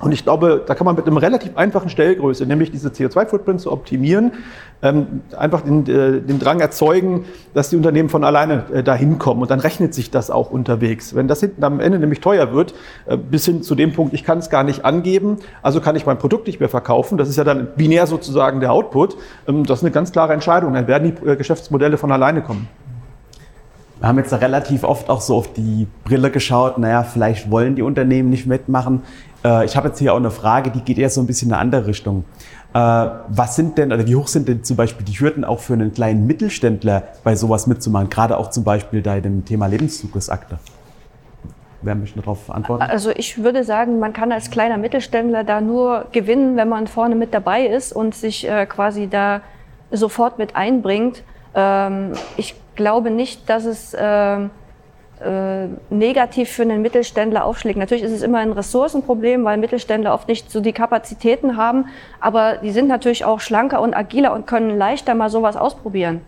Und 0.06 0.12
ich 0.12 0.24
glaube, 0.24 0.62
da 0.64 0.76
kann 0.76 0.86
man 0.86 0.96
mit 0.96 1.08
einem 1.08 1.18
relativ 1.18 1.58
einfachen 1.58 1.90
Stellgröße, 1.90 2.46
nämlich 2.46 2.70
diese 2.70 2.90
CO2-Footprint 2.90 3.60
zu 3.60 3.72
optimieren, 3.72 4.34
ähm, 4.84 5.22
einfach 5.36 5.62
den, 5.62 5.82
äh, 5.88 6.22
den 6.22 6.38
Drang 6.38 6.60
erzeugen, 6.60 7.26
dass 7.56 7.72
die 7.72 7.76
Unternehmen 7.76 8.10
von 8.10 8.24
alleine 8.24 8.66
äh, 8.72 8.84
dahin 8.84 9.18
kommen. 9.18 9.42
Und 9.42 9.50
dann 9.50 9.60
rechnet 9.60 9.96
sich 9.96 10.12
das 10.12 10.30
auch 10.30 10.52
unterwegs. 10.52 11.16
Wenn 11.16 11.28
das 11.28 11.40
hinten 11.40 11.64
am 11.64 11.80
Ende 11.80 11.98
nämlich 11.98 12.20
teuer 12.20 12.54
wird, 12.54 12.76
äh, 13.08 13.18
bis 13.18 13.46
hin 13.46 13.64
zu 13.64 13.74
dem 13.74 13.94
Punkt, 13.94 14.14
ich 14.14 14.24
kann 14.24 14.38
es 14.38 14.52
gar 14.52 14.64
nicht 14.64 14.86
angeben, 14.86 15.38
also 15.64 15.82
kann 15.82 15.96
ich 15.96 16.06
mein 16.06 16.20
Produkt 16.20 16.46
nicht 16.46 16.60
mehr 16.60 16.70
verkaufen. 16.70 17.18
Das 17.18 17.28
ist 17.28 17.38
ja 17.38 17.44
dann 17.44 17.70
binär 17.76 18.06
sozusagen 18.06 18.60
der 18.60 18.74
Output. 18.74 19.18
Ähm, 19.48 19.66
das 19.66 19.80
ist 19.80 19.86
eine 19.86 19.92
ganz 19.92 20.12
klare 20.12 20.34
Entscheidung. 20.34 20.76
Dann 20.76 20.86
werden 20.86 21.16
die 21.16 21.36
Geschäftsmodelle 21.36 21.98
von 21.98 22.12
alleine 22.12 22.44
kommen. 22.44 22.68
Wir 24.06 24.10
haben 24.10 24.20
jetzt 24.20 24.34
relativ 24.34 24.84
oft 24.84 25.10
auch 25.10 25.20
so 25.20 25.36
auf 25.36 25.52
die 25.54 25.88
Brille 26.04 26.30
geschaut, 26.30 26.78
naja, 26.78 27.02
vielleicht 27.02 27.50
wollen 27.50 27.76
die 27.76 27.82
Unternehmen 27.82 28.30
nicht 28.30 28.46
mitmachen. 28.46 29.02
Äh, 29.44 29.66
ich 29.66 29.76
habe 29.76 29.88
jetzt 29.88 29.98
hier 29.98 30.14
auch 30.14 30.18
eine 30.18 30.30
Frage, 30.30 30.70
die 30.70 30.82
geht 30.82 31.00
eher 31.00 31.10
so 31.10 31.22
ein 31.22 31.26
bisschen 31.26 31.48
in 31.48 31.56
eine 31.56 31.62
andere 31.62 31.88
Richtung. 31.88 32.24
Äh, 32.76 32.78
was 32.78 33.56
sind 33.56 33.80
denn, 33.80 33.92
oder 33.92 34.06
wie 34.06 34.16
hoch 34.16 34.28
sind 34.28 34.48
denn 34.48 34.64
zum 34.64 34.78
Beispiel 34.78 35.04
die 35.04 35.20
Hürden 35.20 35.44
auch 35.44 35.60
für 35.60 35.74
einen 35.74 35.92
kleinen 35.92 36.28
Mittelständler 36.28 37.02
bei 37.24 37.36
sowas 37.36 37.66
mitzumachen, 37.66 38.12
gerade 38.12 38.38
auch 38.38 38.52
zum 38.52 38.64
Beispiel 38.64 39.02
bei 39.02 39.22
dem 39.22 39.44
Thema 39.44 39.66
Lebenszugriffsakte? 39.66 40.60
Wer 41.82 41.96
möchte 41.96 42.20
darauf 42.20 42.52
antworten? 42.52 42.84
Also 42.84 43.10
ich 43.10 43.44
würde 43.44 43.64
sagen, 43.64 43.98
man 43.98 44.14
kann 44.14 44.32
als 44.32 44.52
kleiner 44.52 44.78
Mittelständler 44.78 45.44
da 45.44 45.62
nur 45.62 46.06
gewinnen, 46.12 46.58
wenn 46.58 46.70
man 46.70 46.86
vorne 46.86 47.16
mit 47.16 47.34
dabei 47.34 47.66
ist 47.66 47.92
und 47.92 48.14
sich 48.14 48.48
äh, 48.48 48.68
quasi 48.68 49.08
da 49.08 49.42
sofort 49.90 50.38
mit 50.38 50.56
einbringt. 50.56 51.24
Ähm, 51.56 52.14
ich 52.38 52.56
glaube 52.76 53.10
nicht, 53.10 53.50
dass 53.50 53.66
es 53.66 53.96
ähm, 53.98 54.52
äh, 55.24 55.68
negativ 55.90 56.50
für 56.52 56.64
einen 56.64 56.82
Mittelständler 56.82 57.46
aufschlägt. 57.46 57.80
Natürlich 57.80 58.04
ist 58.04 58.12
es 58.12 58.22
immer 58.22 58.40
ein 58.40 58.52
Ressourcenproblem, 58.52 59.46
weil 59.46 59.58
Mittelständler 59.58 60.14
oft 60.14 60.28
nicht 60.28 60.52
so 60.52 60.60
die 60.60 60.74
Kapazitäten 60.74 61.56
haben, 61.56 61.86
aber 62.20 62.58
die 62.58 62.72
sind 62.72 62.88
natürlich 62.88 63.24
auch 63.24 63.40
schlanker 63.40 63.82
und 63.82 63.94
agiler 63.94 64.34
und 64.34 64.46
können 64.46 64.78
leichter 64.78 65.16
mal 65.16 65.30
sowas 65.30 65.56
ausprobieren. 65.56 66.22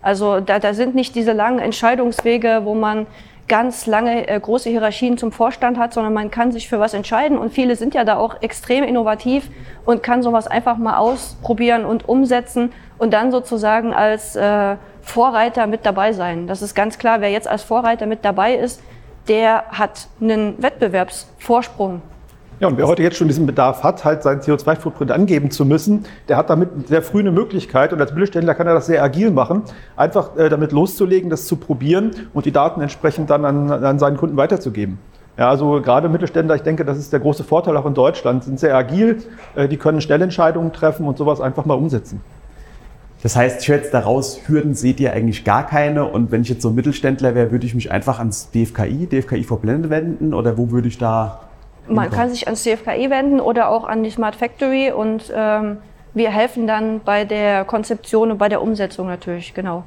Also 0.00 0.40
da, 0.40 0.58
da 0.58 0.72
sind 0.72 0.94
nicht 0.94 1.14
diese 1.14 1.32
langen 1.32 1.58
Entscheidungswege, 1.58 2.62
wo 2.64 2.74
man 2.74 3.06
ganz 3.50 3.86
lange 3.86 4.28
äh, 4.28 4.38
große 4.38 4.70
Hierarchien 4.70 5.18
zum 5.18 5.32
Vorstand 5.32 5.76
hat, 5.76 5.92
sondern 5.92 6.14
man 6.14 6.30
kann 6.30 6.52
sich 6.52 6.68
für 6.68 6.78
was 6.78 6.94
entscheiden 6.94 7.36
und 7.36 7.52
viele 7.52 7.74
sind 7.74 7.94
ja 7.94 8.04
da 8.04 8.16
auch 8.16 8.40
extrem 8.42 8.84
innovativ 8.84 9.50
und 9.84 10.04
kann 10.04 10.22
sowas 10.22 10.46
einfach 10.46 10.78
mal 10.78 10.98
ausprobieren 10.98 11.84
und 11.84 12.08
umsetzen 12.08 12.72
und 12.96 13.12
dann 13.12 13.32
sozusagen 13.32 13.92
als 13.92 14.36
äh, 14.36 14.76
Vorreiter 15.02 15.66
mit 15.66 15.84
dabei 15.84 16.12
sein. 16.12 16.46
Das 16.46 16.62
ist 16.62 16.76
ganz 16.76 16.96
klar, 16.96 17.20
wer 17.20 17.30
jetzt 17.30 17.48
als 17.48 17.64
Vorreiter 17.64 18.06
mit 18.06 18.24
dabei 18.24 18.54
ist, 18.54 18.80
der 19.26 19.64
hat 19.70 20.06
einen 20.20 20.62
Wettbewerbsvorsprung. 20.62 22.02
Ja, 22.60 22.68
und 22.68 22.76
wer 22.76 22.86
heute 22.86 23.02
jetzt 23.02 23.16
schon 23.16 23.26
diesen 23.26 23.46
Bedarf 23.46 23.82
hat, 23.82 24.04
halt 24.04 24.22
seinen 24.22 24.42
CO2-Footprint 24.42 25.10
angeben 25.10 25.50
zu 25.50 25.64
müssen, 25.64 26.04
der 26.28 26.36
hat 26.36 26.50
damit 26.50 26.88
sehr 26.88 27.00
früh 27.00 27.20
eine 27.20 27.32
Möglichkeit 27.32 27.94
und 27.94 28.00
als 28.02 28.12
Mittelständler 28.12 28.54
kann 28.54 28.66
er 28.66 28.74
das 28.74 28.84
sehr 28.84 29.02
agil 29.02 29.30
machen, 29.30 29.62
einfach 29.96 30.36
äh, 30.36 30.50
damit 30.50 30.70
loszulegen, 30.72 31.30
das 31.30 31.46
zu 31.46 31.56
probieren 31.56 32.10
und 32.34 32.44
die 32.44 32.52
Daten 32.52 32.82
entsprechend 32.82 33.30
dann 33.30 33.46
an, 33.46 33.70
an 33.70 33.98
seinen 33.98 34.18
Kunden 34.18 34.36
weiterzugeben. 34.36 34.98
Ja, 35.38 35.48
also 35.48 35.80
gerade 35.80 36.10
Mittelständler, 36.10 36.54
ich 36.54 36.60
denke, 36.60 36.84
das 36.84 36.98
ist 36.98 37.14
der 37.14 37.20
große 37.20 37.44
Vorteil 37.44 37.74
auch 37.78 37.86
in 37.86 37.94
Deutschland, 37.94 38.44
sind 38.44 38.60
sehr 38.60 38.76
agil, 38.76 39.22
äh, 39.56 39.66
die 39.66 39.78
können 39.78 40.02
schnell 40.02 40.20
Entscheidungen 40.20 40.74
treffen 40.74 41.06
und 41.06 41.16
sowas 41.16 41.40
einfach 41.40 41.64
mal 41.64 41.78
umsetzen. 41.78 42.20
Das 43.22 43.36
heißt, 43.36 43.62
ich 43.62 43.68
höre 43.68 43.76
jetzt 43.76 43.94
daraus, 43.94 44.38
Hürden 44.46 44.74
seht 44.74 45.00
ihr 45.00 45.14
eigentlich 45.14 45.44
gar 45.44 45.66
keine. 45.66 46.04
Und 46.04 46.30
wenn 46.30 46.42
ich 46.42 46.50
jetzt 46.50 46.60
so 46.60 46.68
ein 46.68 46.74
Mittelständler 46.74 47.34
wäre, 47.34 47.50
würde 47.50 47.64
ich 47.64 47.74
mich 47.74 47.90
einfach 47.90 48.18
ans 48.18 48.50
DFKI, 48.50 49.06
DFKI 49.06 49.44
vor 49.44 49.60
Blende 49.60 49.88
wenden 49.88 50.34
oder 50.34 50.58
wo 50.58 50.70
würde 50.70 50.88
ich 50.88 50.96
da 50.98 51.40
man 51.88 52.10
kann 52.10 52.30
sich 52.30 52.46
ans 52.46 52.62
CFKI 52.62 53.10
wenden 53.10 53.40
oder 53.40 53.68
auch 53.68 53.84
an 53.84 54.02
die 54.02 54.10
Smart 54.10 54.36
Factory 54.36 54.92
und 54.92 55.32
ähm, 55.34 55.78
wir 56.14 56.30
helfen 56.30 56.66
dann 56.66 57.00
bei 57.04 57.24
der 57.24 57.64
Konzeption 57.64 58.30
und 58.30 58.38
bei 58.38 58.48
der 58.48 58.62
Umsetzung 58.62 59.06
natürlich, 59.06 59.54
genau. 59.54 59.84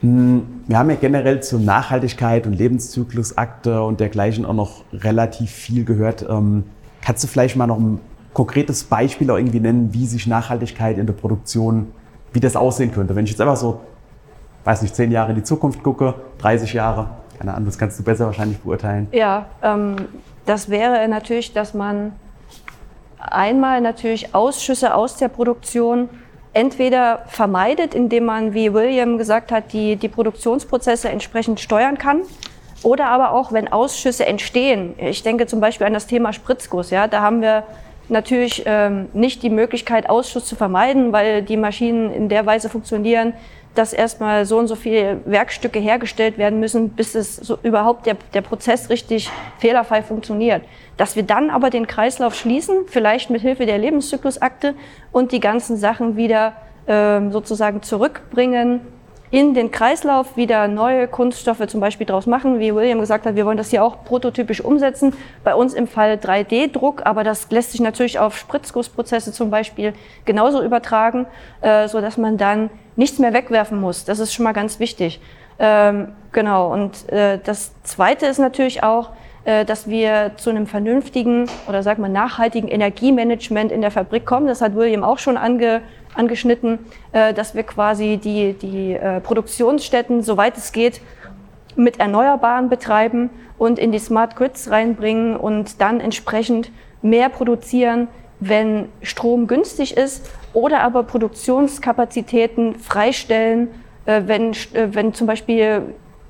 Hm, 0.00 0.64
wir 0.66 0.78
haben 0.78 0.90
ja 0.90 0.96
generell 0.96 1.42
zur 1.42 1.60
Nachhaltigkeit 1.60 2.46
und 2.46 2.54
Lebenszyklusakte 2.54 3.82
und 3.82 4.00
dergleichen 4.00 4.44
auch 4.44 4.54
noch 4.54 4.84
relativ 4.92 5.50
viel 5.50 5.84
gehört. 5.84 6.26
Ähm, 6.28 6.64
kannst 7.00 7.24
du 7.24 7.28
vielleicht 7.28 7.56
mal 7.56 7.66
noch 7.66 7.78
ein 7.78 8.00
konkretes 8.32 8.84
Beispiel 8.84 9.30
auch 9.30 9.36
irgendwie 9.36 9.60
nennen, 9.60 9.94
wie 9.94 10.06
sich 10.06 10.26
Nachhaltigkeit 10.26 10.98
in 10.98 11.06
der 11.06 11.14
Produktion, 11.14 11.92
wie 12.32 12.40
das 12.40 12.56
aussehen 12.56 12.92
könnte? 12.92 13.14
Wenn 13.14 13.24
ich 13.24 13.30
jetzt 13.30 13.40
einfach 13.40 13.56
so, 13.56 13.80
weiß 14.64 14.82
nicht, 14.82 14.94
zehn 14.94 15.10
Jahre 15.10 15.30
in 15.30 15.36
die 15.36 15.42
Zukunft 15.42 15.82
gucke, 15.82 16.14
30 16.38 16.72
Jahre, 16.72 17.08
keine 17.44 17.56
Ahnung, 17.56 17.66
das 17.66 17.78
kannst 17.78 17.98
du 17.98 18.02
besser 18.02 18.26
wahrscheinlich 18.26 18.58
beurteilen. 18.58 19.06
Ja, 19.12 19.46
ähm, 19.62 19.96
das 20.46 20.70
wäre 20.70 21.06
natürlich, 21.08 21.52
dass 21.52 21.74
man 21.74 22.12
einmal 23.18 23.82
natürlich 23.82 24.34
Ausschüsse 24.34 24.94
aus 24.94 25.16
der 25.16 25.28
Produktion 25.28 26.08
entweder 26.54 27.24
vermeidet, 27.26 27.94
indem 27.94 28.24
man, 28.26 28.54
wie 28.54 28.72
William 28.72 29.18
gesagt 29.18 29.52
hat, 29.52 29.72
die, 29.72 29.96
die 29.96 30.08
Produktionsprozesse 30.08 31.10
entsprechend 31.10 31.60
steuern 31.60 31.98
kann. 31.98 32.22
Oder 32.82 33.08
aber 33.08 33.32
auch, 33.32 33.52
wenn 33.52 33.70
Ausschüsse 33.72 34.26
entstehen. 34.26 34.94
Ich 34.98 35.22
denke 35.22 35.46
zum 35.46 35.60
Beispiel 35.60 35.86
an 35.86 35.94
das 35.94 36.06
Thema 36.06 36.32
Spritzguss. 36.32 36.90
Ja, 36.90 37.08
da 37.08 37.22
haben 37.22 37.40
wir 37.40 37.64
natürlich 38.08 38.62
ähm, 38.66 39.08
nicht 39.14 39.42
die 39.42 39.50
Möglichkeit, 39.50 40.08
Ausschuss 40.08 40.44
zu 40.44 40.54
vermeiden, 40.54 41.12
weil 41.12 41.42
die 41.42 41.56
Maschinen 41.56 42.12
in 42.12 42.28
der 42.28 42.44
Weise 42.44 42.68
funktionieren, 42.68 43.32
dass 43.74 43.92
erstmal 43.92 44.46
so 44.46 44.58
und 44.58 44.68
so 44.68 44.76
viele 44.76 45.20
Werkstücke 45.24 45.78
hergestellt 45.78 46.38
werden 46.38 46.60
müssen, 46.60 46.90
bis 46.90 47.14
es 47.14 47.36
so 47.36 47.58
überhaupt 47.62 48.06
der, 48.06 48.16
der 48.32 48.42
Prozess 48.42 48.90
richtig 48.90 49.30
fehlerfrei 49.58 50.02
funktioniert. 50.02 50.62
Dass 50.96 51.16
wir 51.16 51.24
dann 51.24 51.50
aber 51.50 51.70
den 51.70 51.86
Kreislauf 51.86 52.34
schließen, 52.34 52.86
vielleicht 52.86 53.30
mit 53.30 53.42
Hilfe 53.42 53.66
der 53.66 53.78
Lebenszyklusakte 53.78 54.74
und 55.10 55.32
die 55.32 55.40
ganzen 55.40 55.76
Sachen 55.76 56.16
wieder 56.16 56.54
ähm, 56.86 57.32
sozusagen 57.32 57.82
zurückbringen 57.82 58.80
in 59.34 59.52
den 59.52 59.72
Kreislauf 59.72 60.36
wieder 60.36 60.68
neue 60.68 61.08
Kunststoffe 61.08 61.66
zum 61.66 61.80
Beispiel 61.80 62.06
draus 62.06 62.24
machen. 62.24 62.60
Wie 62.60 62.72
William 62.72 63.00
gesagt 63.00 63.26
hat, 63.26 63.34
wir 63.34 63.44
wollen 63.44 63.56
das 63.56 63.70
hier 63.70 63.82
auch 63.82 64.04
prototypisch 64.04 64.60
umsetzen. 64.60 65.12
Bei 65.42 65.56
uns 65.56 65.74
im 65.74 65.88
Fall 65.88 66.20
3D-Druck, 66.22 67.04
aber 67.04 67.24
das 67.24 67.50
lässt 67.50 67.72
sich 67.72 67.80
natürlich 67.80 68.20
auf 68.20 68.38
Spritzgussprozesse 68.38 69.32
zum 69.32 69.50
Beispiel 69.50 69.92
genauso 70.24 70.62
übertragen, 70.62 71.26
äh, 71.62 71.88
so 71.88 72.00
dass 72.00 72.16
man 72.16 72.38
dann 72.38 72.70
nichts 72.94 73.18
mehr 73.18 73.32
wegwerfen 73.32 73.80
muss. 73.80 74.04
Das 74.04 74.20
ist 74.20 74.32
schon 74.32 74.44
mal 74.44 74.52
ganz 74.52 74.78
wichtig. 74.78 75.20
Ähm, 75.58 76.12
genau. 76.30 76.72
Und 76.72 77.10
äh, 77.10 77.40
das 77.42 77.72
Zweite 77.82 78.26
ist 78.26 78.38
natürlich 78.38 78.84
auch, 78.84 79.10
äh, 79.46 79.64
dass 79.64 79.88
wir 79.88 80.32
zu 80.36 80.50
einem 80.50 80.68
vernünftigen 80.68 81.50
oder 81.66 81.82
sag 81.82 81.98
mal 81.98 82.08
nachhaltigen 82.08 82.68
Energiemanagement 82.68 83.72
in 83.72 83.80
der 83.80 83.90
Fabrik 83.90 84.26
kommen. 84.26 84.46
Das 84.46 84.60
hat 84.60 84.76
William 84.76 85.02
auch 85.02 85.18
schon 85.18 85.36
ange 85.36 85.82
angeschnitten, 86.14 86.78
äh, 87.12 87.34
dass 87.34 87.54
wir 87.54 87.62
quasi 87.62 88.18
die, 88.22 88.54
die 88.54 88.94
äh, 88.94 89.20
Produktionsstätten, 89.20 90.22
soweit 90.22 90.56
es 90.56 90.72
geht, 90.72 91.00
mit 91.76 91.98
Erneuerbaren 91.98 92.68
betreiben 92.68 93.30
und 93.58 93.78
in 93.78 93.92
die 93.92 93.98
Smart 93.98 94.36
Grids 94.36 94.70
reinbringen 94.70 95.36
und 95.36 95.80
dann 95.80 96.00
entsprechend 96.00 96.70
mehr 97.02 97.28
produzieren, 97.28 98.08
wenn 98.40 98.88
Strom 99.02 99.46
günstig 99.46 99.96
ist 99.96 100.30
oder 100.52 100.80
aber 100.80 101.02
Produktionskapazitäten 101.02 102.76
freistellen, 102.76 103.68
äh, 104.06 104.22
wenn, 104.26 104.54
wenn 104.72 105.14
zum 105.14 105.26
Beispiel 105.26 105.82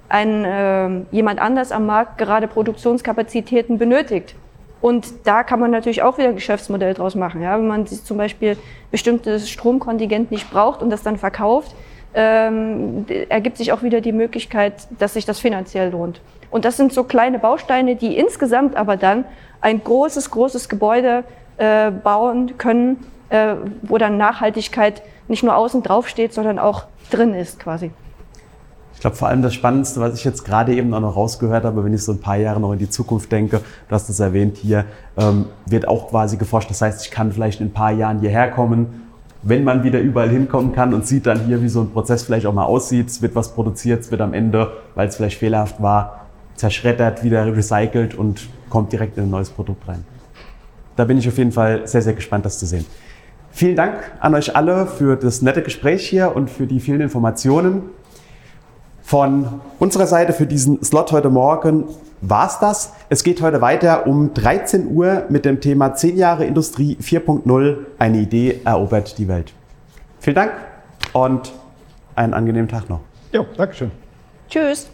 ein, 0.09 1.07
jemand 1.11 1.41
anders 1.41 1.73
am 1.73 1.87
Markt 1.87 2.19
gerade 2.19 2.47
Produktionskapazitäten 2.47 3.79
benötigt. 3.79 4.37
Und 4.85 5.27
da 5.27 5.45
kann 5.45 5.61
man 5.61 5.71
natürlich 5.71 6.03
auch 6.03 6.19
wieder 6.19 6.29
ein 6.29 6.35
Geschäftsmodell 6.35 6.93
draus 6.93 7.15
machen. 7.15 7.41
Ja? 7.41 7.57
Wenn 7.57 7.67
man 7.67 7.87
zum 7.87 8.19
Beispiel 8.19 8.59
bestimmtes 8.91 9.49
Stromkontingent 9.49 10.31
nicht 10.31 10.51
braucht 10.51 10.83
und 10.83 10.91
das 10.91 11.03
dann 11.03 11.17
verkauft, 11.17 11.75
ähm, 12.13 13.07
ergibt 13.31 13.57
sich 13.57 13.73
auch 13.73 13.83
wieder 13.83 14.03
die 14.03 14.13
Möglichkeit, 14.13 14.87
dass 14.99 15.15
sich 15.15 15.25
das 15.25 15.41
finanziell 15.41 15.91
lohnt. 15.91 16.21
Und 16.51 16.67
das 16.67 16.77
sind 16.77 16.93
so 16.93 17.03
kleine 17.03 17.39
Bausteine, 17.39 17.97
die 17.97 18.19
insgesamt 18.19 18.77
aber 18.77 18.99
dann 18.99 19.25
ein 19.63 19.83
großes, 19.83 20.31
großes 20.31 20.69
Gebäude 20.69 21.25
äh, 21.57 21.91
bauen 21.91 22.59
können, 22.59 23.07
äh, 23.31 23.55
wo 23.81 23.97
dann 23.97 24.19
Nachhaltigkeit 24.19 25.01
nicht 25.29 25.43
nur 25.43 25.57
außen 25.57 25.83
drauf 25.83 26.11
steht, 26.11 26.35
sondern 26.35 26.59
auch 26.59 26.85
drin 27.11 27.33
ist 27.33 27.59
quasi. 27.59 27.91
Ich 28.95 29.01
glaube, 29.01 29.17
vor 29.17 29.29
allem 29.29 29.43
das 29.43 29.53
Spannendste, 29.53 30.01
was 30.01 30.15
ich 30.15 30.25
jetzt 30.25 30.45
gerade 30.45 30.75
eben 30.75 30.95
auch 30.95 31.01
noch 31.01 31.15
rausgehört 31.15 31.65
habe, 31.65 31.85
wenn 31.85 31.93
ich 31.93 32.03
so 32.03 32.13
ein 32.13 32.21
paar 32.21 32.37
Jahre 32.37 32.59
noch 32.59 32.73
in 32.73 32.79
die 32.79 32.89
Zukunft 32.89 33.31
denke, 33.31 33.61
du 33.89 33.95
hast 33.95 34.09
es 34.09 34.19
erwähnt 34.19 34.57
hier, 34.57 34.87
ähm, 35.19 35.47
wird 35.67 35.87
auch 35.87 36.09
quasi 36.09 36.37
geforscht. 36.37 36.71
Das 36.71 36.81
heißt, 36.81 37.05
ich 37.05 37.11
kann 37.11 37.33
vielleicht 37.33 37.61
in 37.61 37.67
ein 37.67 37.73
paar 37.73 37.93
Jahren 37.93 38.21
hierher 38.21 38.51
kommen, 38.51 39.03
wenn 39.43 39.63
man 39.63 39.85
wieder 39.85 40.01
überall 40.01 40.31
hinkommen 40.31 40.73
kann 40.73 40.95
und 40.95 41.07
sieht 41.07 41.27
dann 41.27 41.41
hier, 41.45 41.63
wie 41.63 41.69
so 41.69 41.83
ein 41.83 41.91
Prozess 41.91 42.23
vielleicht 42.23 42.47
auch 42.47 42.55
mal 42.55 42.65
aussieht. 42.65 43.09
Es 43.09 43.21
wird 43.21 43.35
was 43.35 43.53
produziert, 43.53 44.01
es 44.01 44.11
wird 44.11 44.23
am 44.23 44.33
Ende, 44.33 44.73
weil 44.95 45.09
es 45.09 45.17
vielleicht 45.17 45.39
fehlerhaft 45.39 45.83
war, 45.83 46.27
zerschreddert, 46.57 47.23
wieder 47.23 47.55
recycelt 47.55 48.15
und 48.15 48.49
kommt 48.71 48.93
direkt 48.93 49.19
in 49.19 49.25
ein 49.25 49.31
neues 49.31 49.51
Produkt 49.51 49.87
rein. 49.87 50.05
Da 50.97 51.05
bin 51.05 51.19
ich 51.19 51.29
auf 51.29 51.37
jeden 51.37 51.53
Fall 51.53 51.87
sehr, 51.87 52.01
sehr 52.01 52.15
gespannt, 52.15 52.47
das 52.47 52.59
zu 52.59 52.67
sehen. 52.67 52.87
Vielen 53.51 53.77
Dank 53.77 53.99
an 54.19 54.35
euch 54.35 54.57
alle 54.57 54.87
für 54.87 55.17
das 55.17 55.43
nette 55.43 55.63
Gespräch 55.63 56.09
hier 56.09 56.35
und 56.35 56.51
für 56.51 56.67
die 56.67 56.81
vielen 56.81 57.01
Informationen. 57.01 57.83
Von 59.05 59.61
unserer 59.79 60.07
Seite 60.07 60.33
für 60.33 60.47
diesen 60.47 60.83
Slot 60.83 61.13
heute 61.13 61.29
Morgen 61.29 61.85
war 62.23 62.47
es 62.47 62.59
das. 62.59 62.95
Es 63.11 63.23
geht 63.23 63.43
heute 63.43 63.61
weiter 63.61 64.07
um 64.07 64.33
13 64.33 64.91
Uhr 64.91 65.25
mit 65.29 65.45
dem 65.45 65.61
Thema 65.61 65.95
10 65.95 66.17
Jahre 66.17 66.47
Industrie 66.47 66.97
4.0. 67.03 67.77
Eine 67.99 68.19
Idee 68.19 68.63
erobert 68.65 69.19
die 69.19 69.29
Welt. 69.29 69.53
Vielen 70.21 70.37
Dank 70.37 70.53
und 71.13 71.53
einen 72.15 72.33
angenehmen 72.33 72.67
Tag 72.67 72.89
noch. 72.89 73.01
Ja, 73.31 73.45
Dankeschön. 73.59 73.91
Tschüss. 74.49 74.89